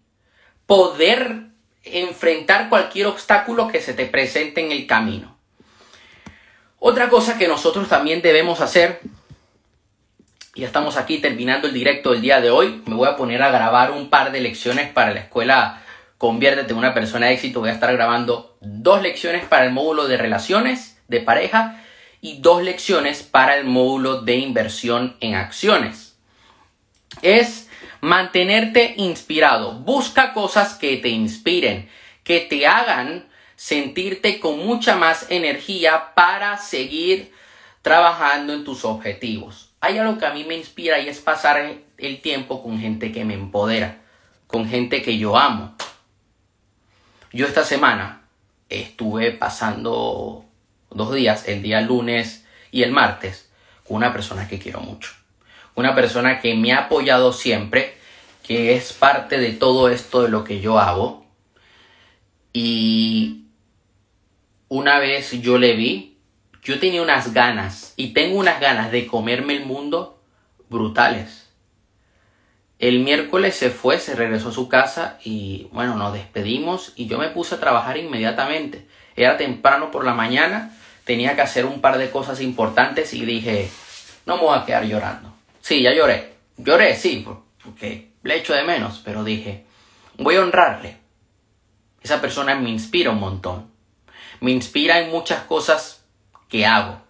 poder 0.66 1.46
enfrentar 1.84 2.68
cualquier 2.68 3.06
obstáculo 3.06 3.68
que 3.68 3.80
se 3.80 3.94
te 3.94 4.06
presente 4.06 4.60
en 4.60 4.72
el 4.72 4.86
camino. 4.86 5.36
Otra 6.78 7.08
cosa 7.08 7.38
que 7.38 7.48
nosotros 7.48 7.88
también 7.88 8.22
debemos 8.22 8.60
hacer, 8.60 9.00
ya 10.56 10.66
estamos 10.66 10.96
aquí 10.96 11.18
terminando 11.18 11.68
el 11.68 11.74
directo 11.74 12.12
del 12.12 12.22
día 12.22 12.40
de 12.40 12.50
hoy, 12.50 12.82
me 12.86 12.94
voy 12.94 13.08
a 13.08 13.16
poner 13.16 13.42
a 13.42 13.50
grabar 13.50 13.90
un 13.92 14.08
par 14.08 14.32
de 14.32 14.40
lecciones 14.40 14.90
para 14.90 15.12
la 15.12 15.20
escuela 15.20 15.82
Conviértete 16.18 16.72
en 16.72 16.78
una 16.78 16.94
persona 16.94 17.26
de 17.26 17.34
éxito. 17.34 17.60
Voy 17.60 17.68
a 17.68 17.74
estar 17.74 17.92
grabando 17.92 18.56
dos 18.62 19.02
lecciones 19.02 19.44
para 19.44 19.66
el 19.66 19.72
módulo 19.72 20.08
de 20.08 20.16
relaciones 20.16 20.98
de 21.08 21.20
pareja 21.20 21.84
y 22.22 22.38
dos 22.38 22.62
lecciones 22.62 23.22
para 23.22 23.58
el 23.58 23.66
módulo 23.66 24.22
de 24.22 24.36
inversión 24.36 25.18
en 25.20 25.34
acciones. 25.34 26.16
Es 27.20 27.66
Mantenerte 28.00 28.94
inspirado. 28.98 29.72
Busca 29.80 30.32
cosas 30.32 30.74
que 30.74 30.96
te 30.98 31.08
inspiren, 31.08 31.88
que 32.22 32.40
te 32.40 32.66
hagan 32.66 33.26
sentirte 33.56 34.38
con 34.38 34.64
mucha 34.64 34.96
más 34.96 35.26
energía 35.30 36.14
para 36.14 36.58
seguir 36.58 37.32
trabajando 37.82 38.52
en 38.52 38.64
tus 38.64 38.84
objetivos. 38.84 39.65
Hay 39.86 39.98
algo 39.98 40.18
que 40.18 40.26
a 40.26 40.34
mí 40.34 40.44
me 40.44 40.56
inspira 40.56 40.98
y 40.98 41.08
es 41.08 41.20
pasar 41.20 41.76
el 41.98 42.20
tiempo 42.20 42.62
con 42.62 42.80
gente 42.80 43.12
que 43.12 43.24
me 43.24 43.34
empodera, 43.34 43.98
con 44.46 44.68
gente 44.68 45.02
que 45.02 45.16
yo 45.18 45.36
amo. 45.36 45.76
Yo 47.32 47.46
esta 47.46 47.64
semana 47.64 48.22
estuve 48.68 49.30
pasando 49.30 50.44
dos 50.90 51.14
días, 51.14 51.46
el 51.46 51.62
día 51.62 51.80
lunes 51.80 52.44
y 52.72 52.82
el 52.82 52.90
martes, 52.90 53.50
con 53.86 53.98
una 53.98 54.12
persona 54.12 54.48
que 54.48 54.58
quiero 54.58 54.80
mucho 54.80 55.12
una 55.76 55.94
persona 55.94 56.40
que 56.40 56.54
me 56.54 56.72
ha 56.72 56.86
apoyado 56.86 57.32
siempre, 57.32 57.94
que 58.42 58.74
es 58.74 58.92
parte 58.92 59.38
de 59.38 59.52
todo 59.52 59.88
esto 59.88 60.22
de 60.22 60.30
lo 60.30 60.42
que 60.42 60.60
yo 60.60 60.78
hago. 60.78 61.24
Y 62.52 63.44
una 64.68 64.98
vez 64.98 65.30
yo 65.42 65.58
le 65.58 65.76
vi, 65.76 66.15
yo 66.66 66.80
tenía 66.80 67.00
unas 67.00 67.32
ganas 67.32 67.94
y 67.96 68.12
tengo 68.12 68.40
unas 68.40 68.60
ganas 68.60 68.90
de 68.90 69.06
comerme 69.06 69.54
el 69.54 69.64
mundo 69.64 70.20
brutales. 70.68 71.48
El 72.80 72.98
miércoles 72.98 73.54
se 73.54 73.70
fue, 73.70 74.00
se 74.00 74.16
regresó 74.16 74.48
a 74.48 74.52
su 74.52 74.68
casa 74.68 75.20
y 75.22 75.68
bueno, 75.70 75.94
nos 75.94 76.12
despedimos 76.12 76.92
y 76.96 77.06
yo 77.06 77.18
me 77.18 77.28
puse 77.28 77.54
a 77.54 77.60
trabajar 77.60 77.98
inmediatamente. 77.98 78.88
Era 79.14 79.36
temprano 79.36 79.92
por 79.92 80.04
la 80.04 80.12
mañana, 80.12 80.76
tenía 81.04 81.36
que 81.36 81.42
hacer 81.42 81.66
un 81.66 81.80
par 81.80 81.98
de 81.98 82.10
cosas 82.10 82.40
importantes 82.40 83.14
y 83.14 83.24
dije, 83.24 83.70
no 84.26 84.34
me 84.34 84.42
voy 84.42 84.58
a 84.58 84.64
quedar 84.64 84.84
llorando. 84.86 85.32
Sí, 85.60 85.82
ya 85.82 85.94
lloré. 85.94 86.34
Lloré, 86.56 86.96
sí, 86.96 87.24
porque 87.62 88.10
le 88.24 88.38
echo 88.38 88.54
de 88.54 88.64
menos, 88.64 89.02
pero 89.04 89.22
dije, 89.22 89.66
voy 90.18 90.34
a 90.34 90.40
honrarle. 90.42 90.96
Esa 92.02 92.20
persona 92.20 92.56
me 92.56 92.70
inspira 92.70 93.12
un 93.12 93.20
montón. 93.20 93.70
Me 94.40 94.50
inspira 94.50 94.98
en 94.98 95.12
muchas 95.12 95.42
cosas 95.44 95.95
que 96.48 96.66
hago. 96.66 97.00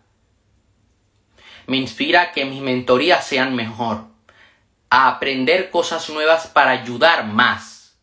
Me 1.66 1.76
inspira 1.76 2.32
que 2.32 2.44
mis 2.44 2.60
mentorías 2.62 3.26
sean 3.26 3.54
mejor. 3.54 4.04
A 4.88 5.08
aprender 5.08 5.70
cosas 5.70 6.08
nuevas 6.10 6.46
para 6.46 6.70
ayudar 6.70 7.26
más. 7.26 7.96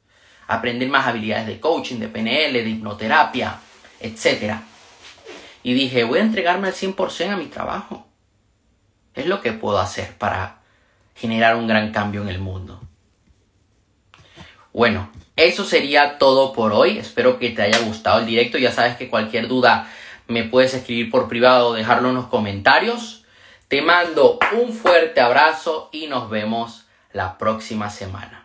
aprender 0.46 0.90
más 0.90 1.08
habilidades 1.08 1.48
de 1.48 1.60
coaching, 1.60 2.00
de 2.00 2.10
PNL, 2.10 2.54
de 2.54 2.70
hipnoterapia, 2.70 3.60
etc. 4.02 4.56
Y 5.64 5.74
dije, 5.74 6.04
voy 6.04 6.20
a 6.20 6.24
entregarme 6.24 6.68
al 6.68 6.74
100% 6.74 7.32
a 7.32 7.38
mi 7.38 7.46
trabajo. 7.46 8.06
Es 9.16 9.26
lo 9.26 9.42
que 9.42 9.54
puedo 9.54 9.80
hacer 9.80 10.16
para 10.18 10.60
generar 11.16 11.56
un 11.56 11.68
gran 11.68 11.92
cambio 11.92 12.22
en 12.22 12.28
el 12.28 12.40
mundo. 12.40 12.82
Bueno, 14.74 15.10
eso 15.36 15.64
sería 15.64 16.18
todo 16.18 16.52
por 16.52 16.74
hoy. 16.74 16.98
Espero 16.98 17.40
que 17.40 17.52
te 17.52 17.62
haya 17.62 17.80
gustado 17.80 18.20
el 18.20 18.26
directo. 18.26 18.58
Ya 18.58 18.72
sabes 18.72 18.98
que 18.98 19.10
cualquier 19.10 19.48
duda 19.48 19.88
me 20.28 20.44
puedes 20.44 20.74
escribir 20.74 21.10
por 21.12 21.28
privado 21.28 21.70
o 21.70 21.74
dejarlo 21.74 22.10
en 22.10 22.16
los 22.16 22.28
comentarios. 22.28 23.26
Te 23.68 23.82
mando 23.82 24.40
un 24.58 24.74
fuerte 24.74 25.22
abrazo 25.22 25.90
y 25.92 26.08
nos 26.08 26.30
vemos 26.30 26.86
la 27.12 27.38
próxima 27.38 27.90
semana. 27.90 28.43